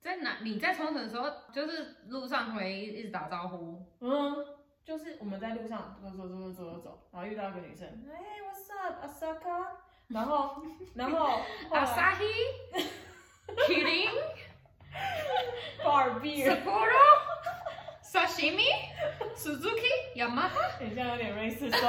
[0.00, 0.38] 在哪？
[0.42, 3.84] 你在冲绳的时候，就是路上会一直打招呼。
[4.00, 4.36] 嗯，
[4.84, 9.66] 就是我们在路上走走走走走走走，然后遇到一个女生，哎、what's up Asaka，
[10.08, 10.62] 然后
[10.94, 12.32] 然后后来 Asahi、
[13.66, 14.10] Kirin、
[15.84, 17.06] bar beer，Sapporo、
[18.02, 18.66] Sashimi、
[19.36, 21.86] Suzuki、Yamaha、很像有点 racist 哦。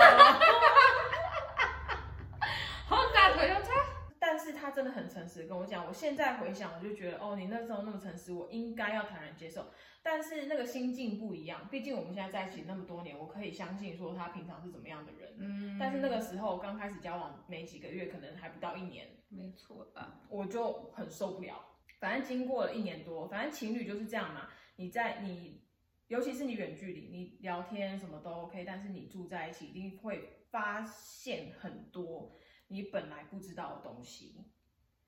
[2.90, 3.86] Honda、Toyota。
[4.20, 9.66] 但是他真的很诚实跟我讲，我现在回想，我就觉得哦，你那时候那么诚实，我应该要坦然接受。
[10.04, 15.36] 但是那个心境不一样，毕竟我们现在在一起那么多年，我可以相信说他平常是怎么样的人。
[15.40, 20.22] 嗯但是那个时候刚开始交往没几个月，可能还不到一年，没错吧？
[20.30, 21.60] 我就很受不了。
[22.00, 24.48] 反正经过了一年多，反正情侣就是这样嘛。
[24.76, 25.62] 你在你，
[26.08, 32.36] 尤其是你远距离，你聊天什么都 OK，但是你住在一起，一定会发现很多
[32.72, 34.46] 你本来不知道的东西。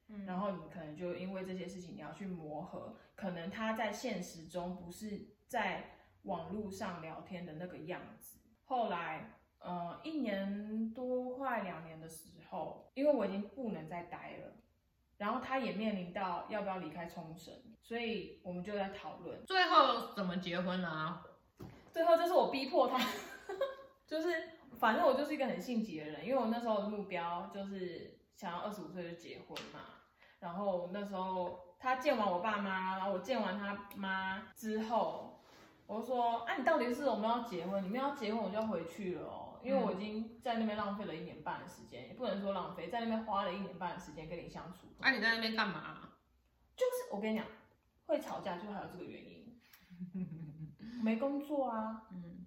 [0.10, 8.40] 嗯然后你可能就因为这些事情你要去磨合，可能他在现实中不是在网络上聊天的那个样子。
[8.66, 14.54] 后来，呃，一年多快两年的时候，因为我已经不能再待了，
[15.18, 19.44] 然后他也面临到要不要离开冲绳，所以我们就在讨论。
[19.46, 21.24] 最后怎么结婚了啊？
[21.92, 23.00] 最后就是我逼迫他，
[24.06, 29.80] 就是反正我就是一个很性急的人，因为我那时候的目标就是想要二十五岁就结婚嘛。
[30.40, 35.42] 然后那时候他见完我爸妈，然后我见完他妈之后，
[35.88, 37.82] 我就说：“啊，你到底是我们要结婚？
[37.84, 44.88] 你们要结婚我就要回去了哦，因为我已经在那边浪费了一年半的时间，也不能说浪费，在那边花了一年半的时间跟你相处。
[45.00, 46.10] 啊，你在那边干嘛？
[46.76, 47.46] 就是我跟你讲，
[48.06, 49.60] 会吵架就还有这个原因，
[51.04, 52.46] 没工作啊，嗯，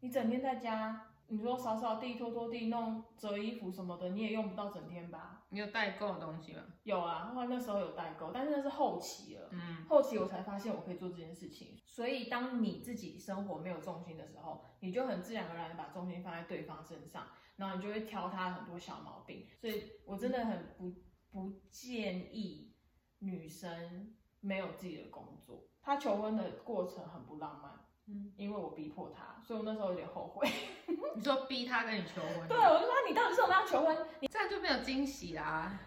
[0.00, 5.42] 你整天在家，你说扫扫地、拖拖地、弄折衣服什么的，你也用不到整天吧？
[5.48, 6.62] 你有代购的东西吗？
[6.82, 9.48] 有啊，后来那时候有代购，但是那是后期了。
[9.52, 19.46] 嗯，后期我才发现我可以做这件事情，所以当你自己生活没有重心的时候，你就很自然而然的把重心放在对方身上，然后你就会挑他很多小毛病。
[19.60, 20.92] 所以我真的很不
[21.30, 22.74] 不建议
[23.20, 25.68] 女生没有自己的工作。
[25.80, 27.72] 她求婚的过程很不浪漫，
[28.06, 30.48] 嗯，因为我逼迫他，所以我那时候有点后悔。
[31.16, 33.96] 你说逼他跟你求婚，对，我就说你到底是我们要求婚？
[34.20, 35.78] 你这样就没有惊喜啦。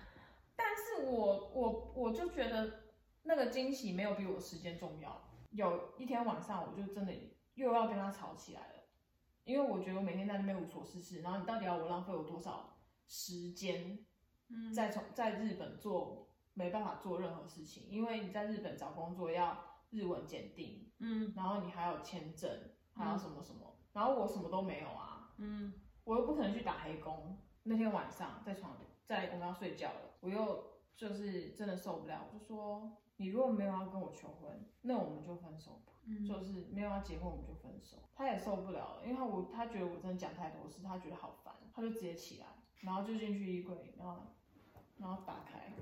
[0.56, 2.84] 但是我我我就觉得
[3.24, 5.22] 那个惊喜没有比我时间重要。
[5.52, 7.14] 有一天晚上，我就真的
[7.56, 8.84] 又要跟他吵起来了，
[9.44, 12.78] 因为我觉得我每天在那边无所事事，然后你到底要我浪费我多少
[13.08, 14.00] 时间，
[14.50, 19.58] 嗯在从在日本做没办法做任何事情，因为你在日本找工作要
[19.92, 22.50] 日文检定，嗯然后你还有签证，
[22.96, 27.38] 还有什么什么，然后我什么都没有啊，嗯，我又不可能去打黑工。
[27.64, 35.94] 那天晚上在床，在我们要睡觉了，我又就是真的受不了，我就说你如果没有要跟我求婚，那我们就分手吧。
[36.10, 37.98] 嗯就是没有要结婚，我们就分手。
[38.16, 42.48] 他也受不了了，因为他我他觉得我真的讲太多事，他觉得好烦，他就直接起来，
[42.80, 44.16] 然后就进去衣柜，然后
[44.98, 45.74] 然后打开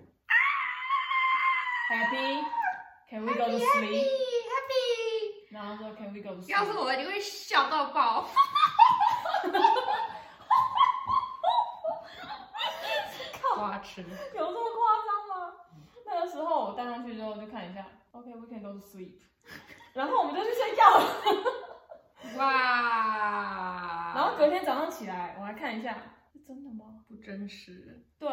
[3.09, 5.51] ，Happy，Can we go to sleep？happy。
[5.51, 6.49] 然后说 Can we go to sleep？
[6.49, 8.27] 要是我一定会笑到爆。
[13.55, 14.01] 花痴。
[14.01, 15.53] 有这么夸张吗？
[16.05, 19.21] 那个时候我戴上去之后就看一下，OK，we、can go to sleep，
[19.93, 21.05] 然后我们就去睡觉了。
[22.37, 24.13] 哇！
[24.13, 25.97] 然后隔天早上起来，我还看一下，
[26.33, 27.05] 是真的吗？
[27.07, 28.03] 不真实。
[28.19, 28.29] 对，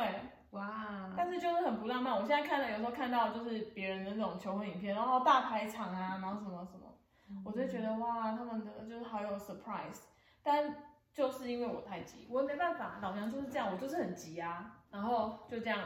[0.52, 1.12] 哇！
[1.16, 2.14] 但是就是很不浪漫。
[2.14, 10.02] 我现在看了有时候看到就是别人的那种求婚影片，然后大排场啊，然后什么什么，我就觉得哇，他们的就是好有 surprise。
[10.42, 10.74] 但
[11.12, 14.78] 就是因为我太急，我没办法，老娘就是这样，我就是很急啊。
[14.90, 15.78] 然后就这样，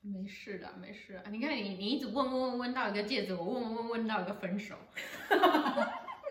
[0.00, 1.24] 没事的，没事啊。
[1.30, 4.74] 你看你，你一直问问问问到一个戒指，我问问问问到一个分手。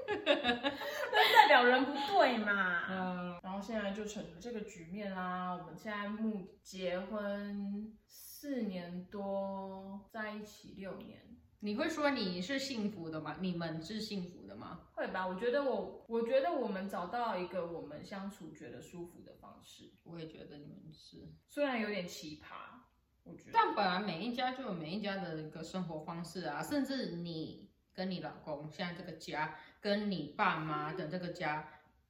[0.10, 2.84] 那代表人不对嘛。
[2.90, 5.54] 嗯，然后现在就成了这个局面啦。
[5.54, 11.20] 我们现在目结婚四年多，在一起六年，
[11.62, 13.38] 你会说你是幸福的吗？
[13.42, 14.82] 你们是幸福的吗？
[14.94, 15.26] 会吧？
[15.26, 22.80] 我觉得我，我觉得我们找到一个我们相处觉得舒服的方式，我也觉得你们是，虽然有点奇葩，
[23.24, 23.52] 我觉得。
[23.54, 31.68] 但本来每一家就有每一家的一个生活方式啊，甚至你跟你老公现在这个家，跟你爸妈的这个家，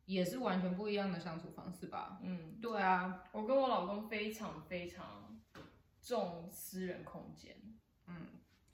[0.07, 2.19] 也是完全不一样的相处方式吧？
[2.23, 5.39] 嗯，对啊，我跟我老公非常非常
[6.01, 7.55] 重私人空间。
[8.07, 8.25] 嗯，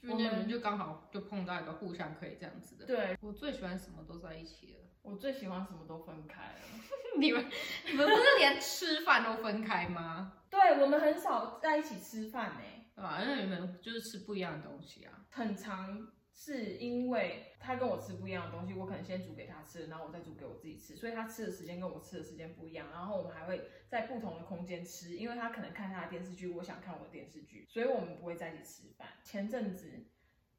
[0.02, 2.86] 就你们就刚好就碰到一个互相可以这样子的。
[2.86, 4.80] 对我最喜欢什么都在一起了。
[5.02, 6.60] 我最喜欢什么都分开了。
[7.20, 7.46] 你们
[7.86, 10.34] 你们不是连吃饭都分开吗？
[10.50, 12.62] 对我们很少在一起吃饭呢、
[12.96, 13.22] 对吧？
[13.24, 15.26] 因为你们就是吃不一样的东西啊。
[15.32, 22.88] 很长是因为他跟我吃不一样的东西，我可能先煮给他吃，然后我再煮给我自己吃，所以他吃的时间跟我吃的时间不一样。
[22.92, 29.08] 然后我们还会在不同的空间吃，因为他可能看他的电视剧，我想看我的电视剧，所以我们不会在一起吃饭。
[29.24, 30.06] 前阵子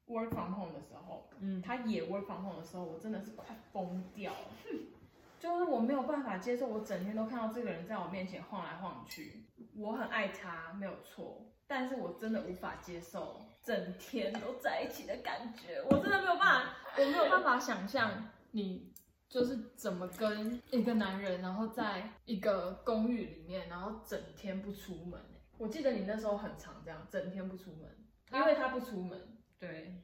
[0.07, 4.47] work from home 的时候，嗯，他也 work from home 的时候，我真的是快疯掉了。
[5.37, 9.45] 就是我没有办法接受，我整天都看到这个人在我面前晃来晃去。
[9.75, 15.81] 我很爱他，没有错，但是我真的无法接受整天都在一起的感觉。
[15.89, 18.93] 我真的没有办法，我没有办法想象你
[19.27, 25.19] 就是怎么跟一个男人，然后在一个公寓里面，然后整天不出门。
[25.57, 27.89] 我记得你那时候很常这样，整天不出门，
[28.31, 29.37] 因为他不出门。
[29.57, 30.03] 对，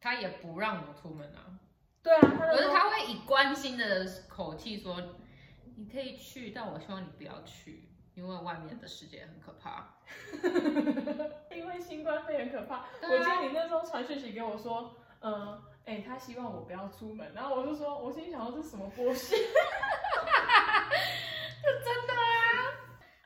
[0.00, 1.58] 他也不让我出门啊。
[2.02, 5.00] 对啊，他可是他会以关心的口气说
[5.76, 9.94] ：“你可以去，但我希望你不要去，因为外面的世界很可怕。
[11.54, 19.36] 因为新冠肺炎可怕，啊我记得你那时候传讯息给我说，嗯、哎、他希望我不要出门，然后我就说，我心里想说这是什么剥削？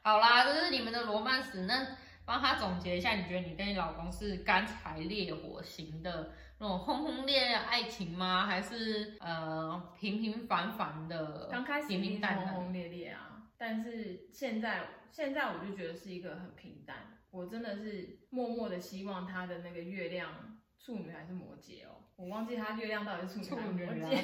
[0.02, 1.62] 好啦，这是你们的罗曼史。
[1.62, 1.84] 那
[2.24, 8.46] 帮他总结一下，你觉得你跟你老公是干柴烈火型的那种轰轰烈烈的爱情吗？
[8.46, 11.48] 还是呃平平凡凡的？
[11.50, 12.48] 刚开始平平淡淡。
[12.48, 16.96] 轰轰烈烈啊，但是现在现在我就觉得是一个很平淡。
[17.30, 24.22] 我真的是默默的希望他的那个月亮处女还是摩羯哦，我忘记他月亮到底是处处女还是摩羯，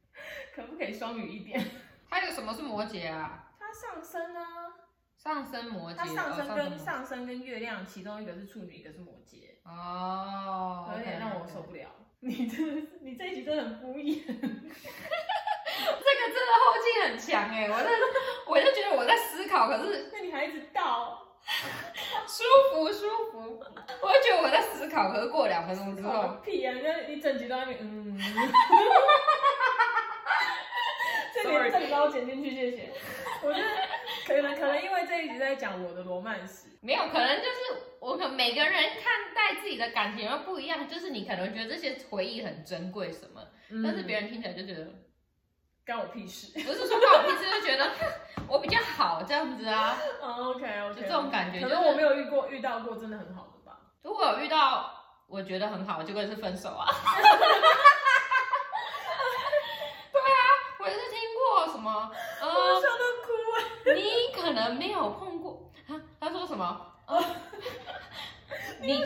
[0.54, 1.62] 可不可以双语一点？
[2.08, 3.52] 他有什么是摩羯啊？
[3.58, 4.44] 他上升啊，
[5.18, 11.90] 上升摩羯，他上升哦跟上升跟月亮，其中一个是处女，一个是摩羯，哦，有点让我受不了。
[12.20, 14.22] 你真的是，你这一集真的很敷衍。
[15.76, 17.90] 这个真的后劲很强哎，我在
[18.46, 21.26] 我就觉得我在思考，可是那你还一直倒，
[22.26, 23.62] 舒服舒服，
[24.00, 26.72] 我就觉得我在思考，可是过了两分钟之搞后，屁啊！
[26.74, 28.18] 你在一整集都在那边嗯。
[31.34, 32.90] 这 Sorry 点这里帮我剪进去，谢谢。
[33.42, 33.68] 我觉得
[34.26, 37.58] 可能可能因为这一集在讲我的罗曼史，没有可能就是
[38.00, 43.42] 我可每个人看待自己的感情又不一样，就是你可能觉得这些回忆很珍贵什么，
[43.84, 44.88] 但是别人听起来就觉得
[45.86, 46.52] 干我屁事。
[46.52, 47.88] 不是说关我屁事，就觉得
[48.48, 49.96] 我比较好这样子啊。
[50.20, 53.78] 哦 OK OK，就这种感觉可就是能我没有遇过遇到过真的很好的吧。
[54.02, 54.92] 如果有遇到
[55.28, 56.88] 我觉得很好，结果是分手啊。
[60.12, 60.36] 对啊，
[60.80, 62.10] 我也是听过什么，
[62.42, 63.56] 我呃，笑到哭啊。
[63.94, 66.92] 你可能没有碰过，他他说什么？
[67.06, 67.24] 呃，
[68.82, 69.04] 你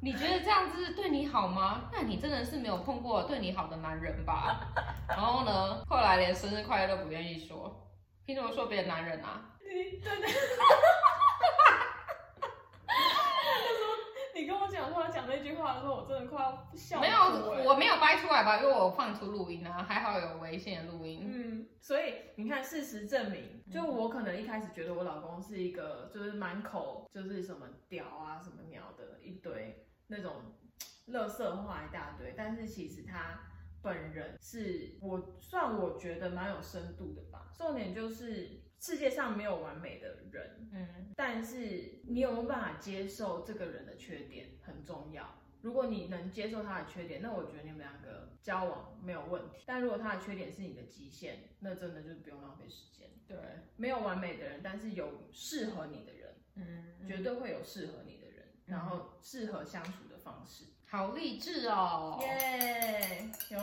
[0.00, 1.90] 你觉得这样子对你好吗？
[1.92, 4.60] 那你真的是没有碰过对你好的男人吧？
[5.08, 7.88] 然后呢，后来连生日快乐都不愿意说，
[8.24, 9.56] 凭什么说别的男人啊？
[9.60, 10.28] 你真的。
[14.34, 17.18] 你跟我讲话讲那句话的时候，我真的快要笑哭没有，
[17.54, 21.22] 哎我没有掰出来吧，因为我放出录音啊，还好有微信的录音。
[21.24, 30.56] 嗯，所以你看，事实证明，就我可能一开始觉得我老公是一个就是满口就是什么屌啊、什么鸟的一堆那种
[31.08, 33.40] 垃圾话一大堆，但是其实他
[33.80, 37.52] 本人是我算我觉得蛮有深度的吧。
[37.56, 45.34] 重点就是世界上没有完美的人，嗯，但是你有没有办法接受这个人的缺点很重要。
[45.60, 49.64] 如果你能接受他的缺点，那我觉得你们两个交往没有问题。
[49.66, 53.08] 但如果他的缺点是你的极限，那真的就是不用浪费时间。
[53.26, 53.36] 对，
[53.76, 58.27] 没有完美的人，但是有适合你的人，嗯，绝对会有适合你的
[58.68, 60.64] 然后适合相处的方式。
[60.90, 62.18] 好励志哦。
[62.22, 63.58] 耶，有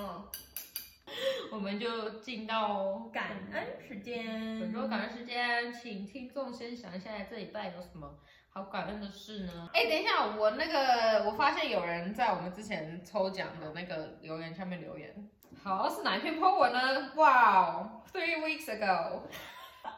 [1.51, 4.59] 我们就进到感恩时间。
[4.59, 9.69] 本周感恩时间，请听众先想一下这礼拜有什么好感恩的事呢？
[9.73, 15.29] 哎，等一下，我那个我发现有人在我们之前抽奖的那个留言下面留言，
[15.63, 17.11] 好是哪一篇 po 文呢？
[17.15, 19.21] 哇哦，three weeks ago，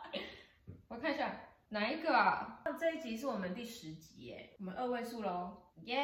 [0.89, 1.31] 我看一下
[1.70, 2.59] 哪一个啊？
[2.80, 5.63] 这一集是我们第十集耶，我们二位数喽。
[5.84, 5.95] 耶、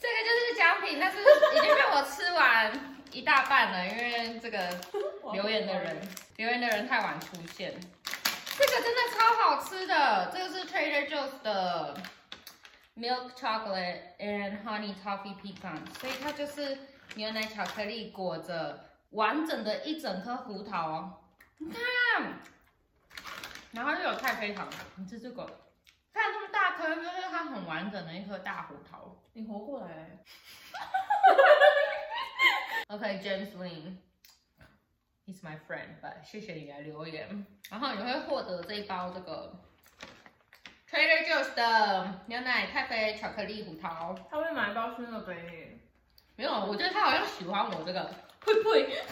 [0.00, 2.72] 这个就是奖品，但是已经被我吃完
[3.12, 4.70] 一大半了，因为这个
[5.32, 6.00] 留言的人，
[6.38, 7.74] 留言的人太晚出现。
[8.56, 11.96] 这个真的超好吃的，这个是 Trader Joe's 的
[12.96, 16.78] Milk Chocolate and Honey Toffee Pecan，所以它就是
[17.16, 21.18] 牛奶巧克力裹着完整的一整颗胡桃哦。
[21.58, 22.40] 你看，
[23.72, 25.44] 然后又有太妃糖，你吃这个，
[26.12, 29.16] 看这么大颗，就是它很完整的一颗大胡桃。
[29.34, 30.06] 你活过来了。
[32.88, 39.60] OK，James、Lin，he's my friend，but 谢谢你来留言，然后你会获得这一包这个
[40.90, 44.14] Trader Joe's 的牛奶太妃巧克力胡桃。
[44.30, 45.78] 他会买一包熏了杯。
[46.36, 48.10] 没有，我觉得他好像喜欢我这个，
[48.40, 49.02] 呸呸。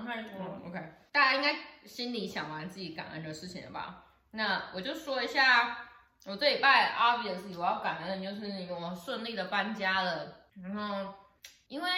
[0.00, 0.60] 你想太多了。
[0.64, 4.04] 嗯，OK，大家应该心里想完自己感恩的事情了吧？
[4.32, 5.78] 那我就说一下，
[6.26, 10.46] 我这礼拜 obviously 我要感恩的就是我顺利的搬家了。
[10.62, 11.14] 然后，
[11.68, 11.90] 因为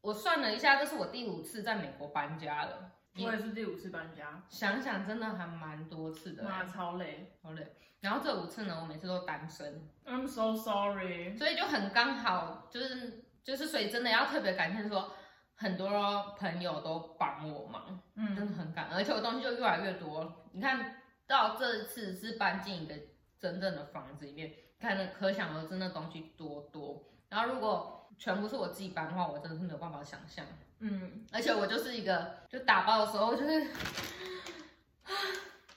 [0.00, 2.90] 我算了一下，这是我第五次在美国搬家了。
[3.16, 7.32] 我也是第五次搬家，想想真的还蛮多次的，妈超累。
[7.42, 7.76] 好累。
[8.00, 11.36] 然后这五次呢，我每次都单身，I'm so sorry。
[11.36, 15.14] 所以就很刚好，就是就是，所以真的要特别感谢说，
[15.56, 18.00] 很多朋友都帮我忙。
[18.16, 20.44] 嗯真嗯，的很感恩，而且我东西就越来越多。
[20.52, 22.94] 你看到这次是搬进一个
[23.40, 27.02] 真正的房子里面，看那可想而知那东西多多。
[27.28, 30.46] 然后如果全部是我自己搬的话，我真的是没有办法想象。
[30.78, 33.66] 嗯而且我就是一个，就打包的时候就是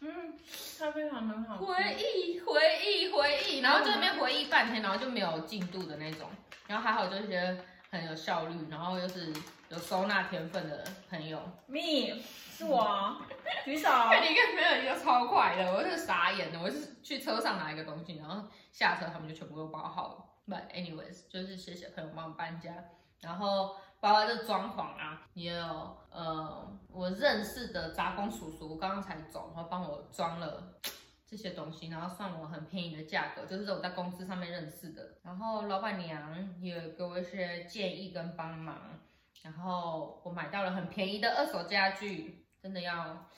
[0.02, 0.38] 嗯，
[0.78, 1.58] 它非常很好。
[1.58, 6.30] 回忆回忆回忆，然后这边回忆半天，然后就没有进度的那种。
[6.68, 7.58] 然后还好就是觉得
[7.90, 9.34] 很有效率，然后又是
[9.70, 11.40] 有收纳天分的朋友。
[11.68, 13.18] me 是我，
[13.66, 13.90] 举手。
[13.90, 16.60] 看 你跟朋友一个超快的，我是傻眼的。
[16.60, 20.26] 我是去车上拿一个东西，然后下车他们就全部都包好了。
[20.48, 22.74] But anyways，就是谢谢朋友帮我搬家，
[23.20, 30.76] 然后包括这装潢啊，也有呃我认识的杂工叔叔，刚刚才走，然后帮我装了。
[31.30, 35.16] 这些东西，然后算我很便宜的价格，就是我在公司上面认识的。
[35.24, 38.98] 然后老板娘也给我一些建议跟帮忙，
[39.44, 43.30] 然后我买到了很便宜的二手家具，真的要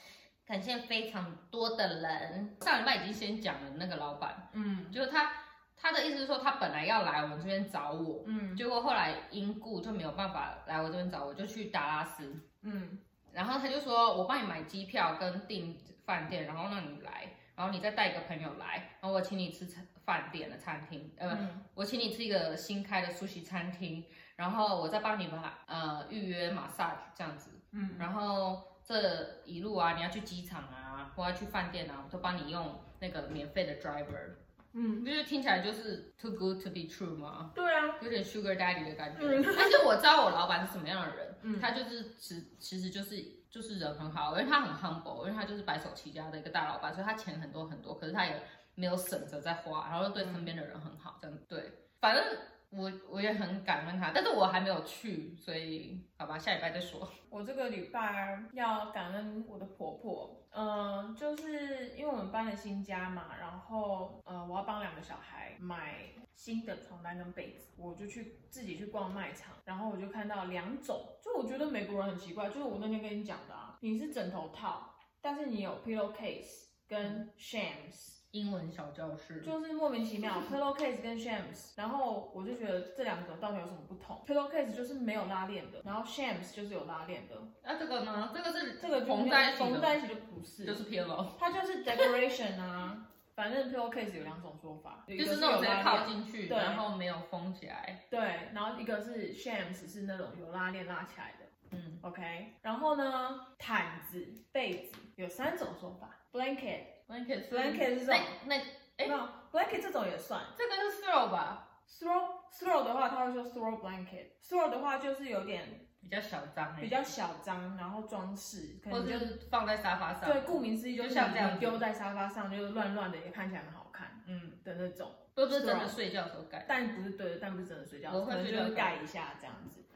[0.46, 2.58] 感谢非常多的人。
[2.62, 5.32] 上礼拜已经先讲了那个老板，嗯就是他
[5.78, 12.42] 他的意思是说他本来要来我们这边找我，嗯结果后来因故就没有办法来我这边找我，就去达拉斯。
[12.64, 13.00] 嗯
[13.32, 21.62] 然后他就说我帮你买机票跟订饭店，然后让你来，然后你再带一个朋友来，然后我请你吃餐饭店的餐厅，呃，嗯。
[21.76, 24.04] 我请你吃一个新开的苏西餐厅，
[24.38, 27.92] 然后我再帮你把呃预约马萨这样子，嗯。
[28.00, 34.34] 然后这一路啊，你要去机场啊，或要去饭店啊，我都帮你用那个免费的 driver，
[34.74, 37.52] 嗯，就是听起来就是 too good to be true 吗？
[37.54, 39.20] 对啊，有点 sugar daddy 的感觉。
[39.22, 39.44] 嗯。
[39.56, 41.60] 但是我知道我老板是什么样的人，嗯。
[41.60, 48.42] 他就是其其实就是就是人很好，因为他很 humble，因为他就是白手起家的一个大老板，所以他钱很多很多，可是他也
[48.80, 52.24] 没有省着在花，然后又对身边的人很好，这样对，反正。
[52.72, 57.12] 我我也很感恩他，但是我还没有去，所以好吧，下礼拜再说。
[57.32, 78.19] 我这个礼拜要感恩我的婆婆，嗯、就是因为我们搬了新家嘛，然后呃，我要帮两个小孩买新的床单跟被子，我就去自己去逛卖场，然后我就看到两种，就我觉得美国人很奇怪，就是我那天跟你讲的啊，你是枕头套，但是你有 pillowcase 跟 shams。
[78.32, 88.32] 英文小教室，就是莫名其妙，pillowcase 跟 shams，然后我就觉得这两个到底有什么不同？pillowcase 就是没有拉链的，然后 shams 就是有拉链的，那、这个呢？
[88.34, 93.06] 这个是这个就缝在缝在一起就不是，就是 pillow，它就是 decoration 啊。
[93.36, 96.58] 反正 pillowcase 有两种说法，就是那种直接套进去，对。
[96.58, 98.06] 然后没有封起来。
[98.10, 98.20] 对，
[98.54, 102.56] 然后一个是 shams 是那种有拉链拉起来的嗯，，OK。
[102.62, 108.62] 然后呢，毯子、被子有三种说法，blanket、blanket、blanket 是这种，那那
[108.98, 109.20] 哎没有
[109.52, 110.42] blanket 这种也算。
[110.58, 125.12] 这个是 throw 吧，throw throw 的话，他会说 throw blanket，throw 的话就是有点比较小张哎，比较小张，然后装饰，可或能就者是放在沙发上，对，顾名思义就像这样你丢在沙发上，就是乱乱的，也看起来很好看嗯，的那种。
[125.36, 126.66] 都不是真的睡觉的时候盖。
[126.68, 129.89] 但不是对的，但不是真的睡觉，可能就是盖盖一下这样子嗯。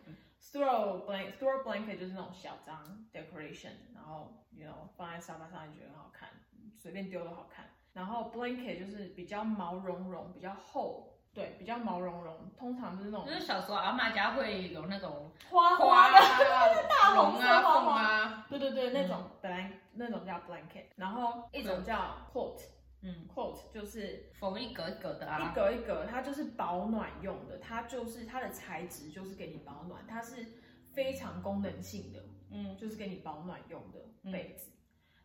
[0.53, 2.77] Throw blanket throw blanket 就是那种小张
[3.11, 6.29] decoration，然后 you know 放在沙发上你觉得很好看，
[6.77, 7.65] 随便丢都好看。
[7.91, 22.61] 然后 blanket 就是比较毛茸茸，比较厚，对，比较毛茸茸，通常就是那种就是小时候阿妈家会有那种花花的，啊、 大红龙啊、色花凤花啊，对对对，那种 blank 那种叫 blanket，然后一种叫 quilt
[23.03, 30.45] 嗯，quilt 就是缝一格一格的啊一啊，格一格，它就是保暖用的，它就是它的材质就是给你保暖，它是
[30.93, 33.99] 非常功能性的，嗯，就是给你保暖用的
[34.31, 34.71] 被子。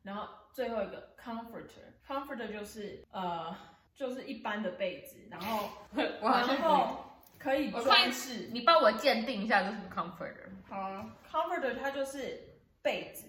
[0.03, 3.55] 然后最后一个 comforter，comforter 就是呃
[3.95, 5.69] 就是一般的被子，然后
[6.23, 7.05] 然后
[7.39, 8.49] 可以我装饰。
[8.53, 10.49] 你帮我鉴定一下这是 comforter？
[10.69, 12.41] 好啊，comforter 它就是
[12.83, 13.28] 被子，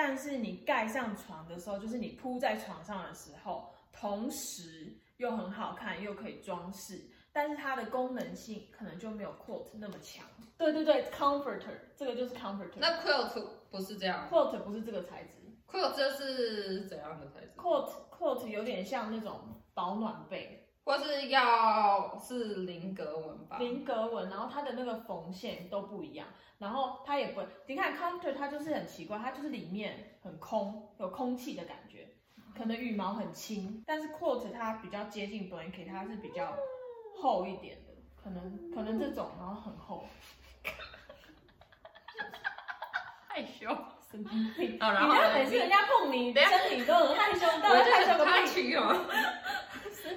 [0.00, 10.24] 但是你盖上床的时候，就是你铺在床上的时候，同时又很好看，又可以装饰，但是它的功能性可能就没有 quilt 那么强。
[10.56, 12.76] 对对对，comforter 这个就是 comforter。
[12.76, 15.30] 那 quilt 不是这样 quilt 不是这个材质
[15.66, 19.40] ，quilt 这是怎样的材质？，quilt quilt 有点像那种
[19.74, 23.58] 保暖被，或是要是菱格纹吧？
[23.58, 26.26] 菱格纹，然后它的那个缝线都不一样，
[26.56, 32.08] 然后它也不，你看 comforter 它就是很奇怪，它就是里面很空，有空气的感觉，
[32.56, 36.56] 可能羽毛很轻，但是 quilt 它比较接近 blanket，它是比较
[37.20, 37.92] 厚一点的，
[38.24, 40.06] 可能可能这种然后很厚，
[43.28, 43.68] 害羞，
[44.10, 44.80] 神经病。
[44.80, 46.56] 好，然后每次人家碰你等下。
[46.56, 48.24] 身体都很害羞，到害羞个
[48.54, 48.74] 屁，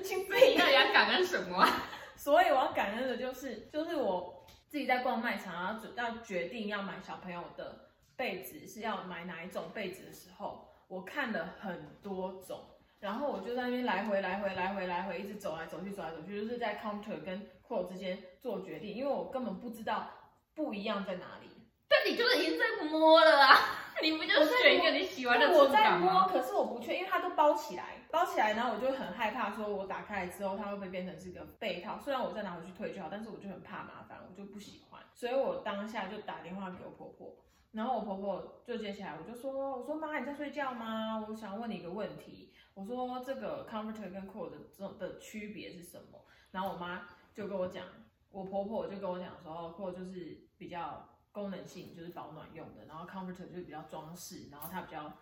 [0.03, 0.57] 取哦，神经你。
[0.57, 1.83] 到底要感恩什么啊？
[2.15, 12.59] 所以我要感恩的就是，就是我自己在逛卖场，然后准要决定要买小朋友的被子是要买哪一种被子的时候，我看了很多种，
[12.99, 20.07] 然后我就在那边来回来回来回来回一直走来走去走来走去，就是在 counter 跟 q 之间做决定，因为我根本不知道
[20.53, 21.49] 不一样在哪里。
[21.89, 23.57] 但你就是已经在摸了啊，
[24.01, 31.97] 你不就选一个你喜欢的，我在摸，可是我不确，因为它都包起来，包起来，然后我就很害怕，说我打开来之后它会不会变成是个被套？
[31.99, 37.35] 虽然我再拿回去退就好，但是我就很怕麻烦，我就不喜欢，所以我当下就打电话给我婆婆，
[37.71, 41.25] 然后我婆婆就接起来，我就说，我说妈，你在睡觉吗？
[41.27, 46.19] 我想问你一个问题，我说这个 comforter 跟 core 的这种的区别是什么？
[46.51, 47.85] 然后我妈就跟我讲，
[48.29, 55.13] 我婆婆就跟我讲说，core 就是比较功能性，就是保暖用的，然后 comforter 就是比较装饰，然后它比较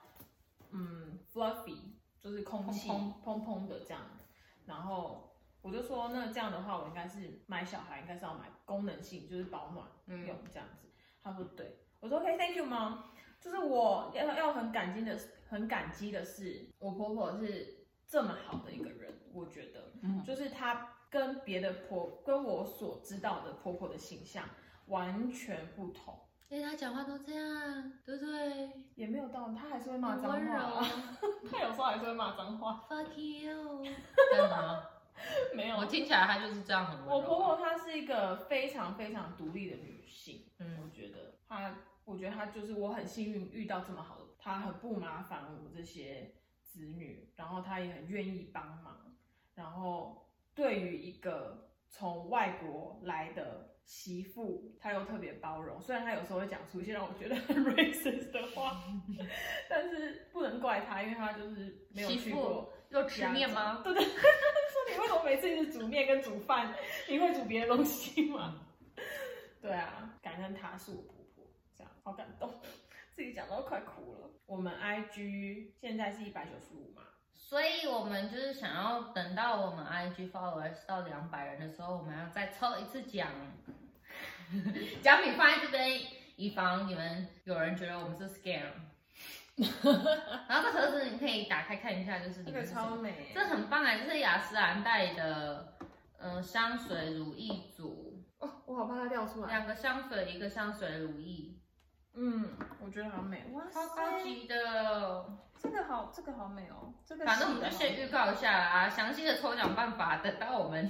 [0.72, 1.78] 嗯 fluffy，
[2.22, 4.02] 就是空气蓬蓬蓬的这样。
[4.66, 10.88] 然后我就说，那这样的话，我应该是买小孩，应该是要买功能性，就是保暖用这样子。
[11.22, 13.00] 他说对，我说 OK，Thank、you mom。
[13.42, 15.18] 就是我要要很感激的，
[15.48, 24.44] 很感激的是，我婆婆是这么好的一个人，我觉得，嗯就是她跟别的婆，跟我所知道的婆婆的形象
[24.88, 26.20] 完全不同，
[26.50, 28.72] 因为他讲话都这样，对不对？
[28.96, 31.18] 也没有到，他还是会骂脏很温柔话啊，
[31.52, 33.84] 他有时候还是会骂脏话，，fuck you，
[34.32, 34.84] 真的吗？
[35.54, 35.86] 没有我。
[35.86, 37.16] 听起来他就是这样很温柔啊。
[37.16, 41.76] 我婆婆她是一个非常非常独立的女性，嗯我觉得她，
[42.06, 46.34] 我觉得她就是我很幸运遇到这么好的，她很不麻烦我们这些
[46.64, 49.14] 子女，然后她也很愿意帮忙，
[49.54, 50.26] 然后
[50.56, 58.84] 对于一个从外国来的媳妇，她又特别包容，虽然她有时候会讲出一些让我觉得很 racist 的话，
[59.68, 62.72] 但是不能怪她，因为她就是没有去过。
[62.90, 63.82] 又吃面吗？
[63.84, 64.14] 对 对，说
[64.92, 66.72] 你为什么每次一直煮面跟煮饭？
[67.08, 68.62] 你会煮别的东西吗？
[69.60, 72.62] 对啊，感恩她是我婆婆，这样好感动，
[73.16, 74.30] 自己讲到快哭了。
[74.46, 77.02] 我们 IG 现在是一百九十五嘛，
[77.50, 83.28] 所以我们就是想要等到我们 IG followers 到两百人的时候，我们要再抽一次奖，
[85.02, 86.00] 奖品放在这边，
[86.36, 88.70] 以防你们有人觉得我们是 scam。
[90.48, 92.72] 然后这盒子你可以打开看一下，就是里这个面是。
[92.72, 95.74] 超美，这很棒哎，这是雅诗兰黛的，
[96.20, 99.48] 呃，香水乳液组，哦，我好怕它掉出来。
[99.48, 101.56] 两个香水，一个香水乳液，
[102.14, 105.26] 嗯，我觉得好美，哇超高级的。
[105.62, 110.90] 这个好，这个好美哦，这个反正我们就先预告一下啦，详细的抽奖办法等到我们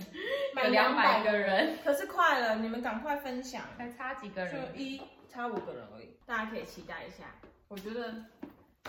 [0.54, 3.64] 买有两百200个人，可是快了，你们赶快分享。
[3.78, 4.80] 还差几个人就？
[4.80, 7.26] 一差五个人而已，大家可以期待一下。
[7.68, 8.14] 我觉得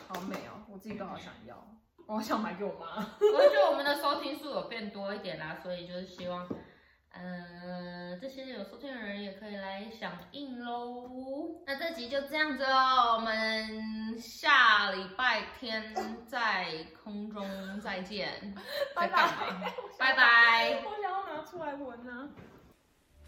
[0.06, 1.56] 好美哦，我自己都好想要，
[2.06, 2.96] 我好想买给我妈。
[3.18, 6.46] 我觉得我们的收听数有变多一点啦，所以就是希望，
[7.12, 11.60] 呃，这些有收听的人也可以来响应喽。
[11.66, 15.94] 那这集就这样子喽，我们下礼拜天
[16.28, 17.44] 在空中
[17.80, 18.54] 再见，
[18.94, 19.28] 拜拜，
[19.98, 20.82] 拜拜。
[20.84, 22.28] 我想要拿出来闻啊。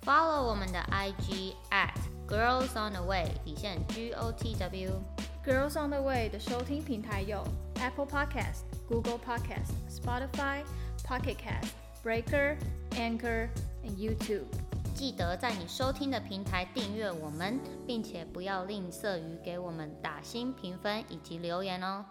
[0.05, 1.95] Follow 我们的 IG at
[2.27, 5.03] Girls on the Way 底线 G O T W。
[5.45, 7.45] Girls on the Way 的收听平台有
[7.81, 10.63] Apple Podcast、Google Podcast、Spotify、
[11.05, 11.71] Pocket Cast、
[12.03, 12.57] Breaker、
[12.93, 13.49] Anchor
[13.83, 14.47] 和 YouTube。
[14.95, 22.05] 记得在你收听的平台订阅我们，并且不要吝啬于给我们打新评分以及留言哦。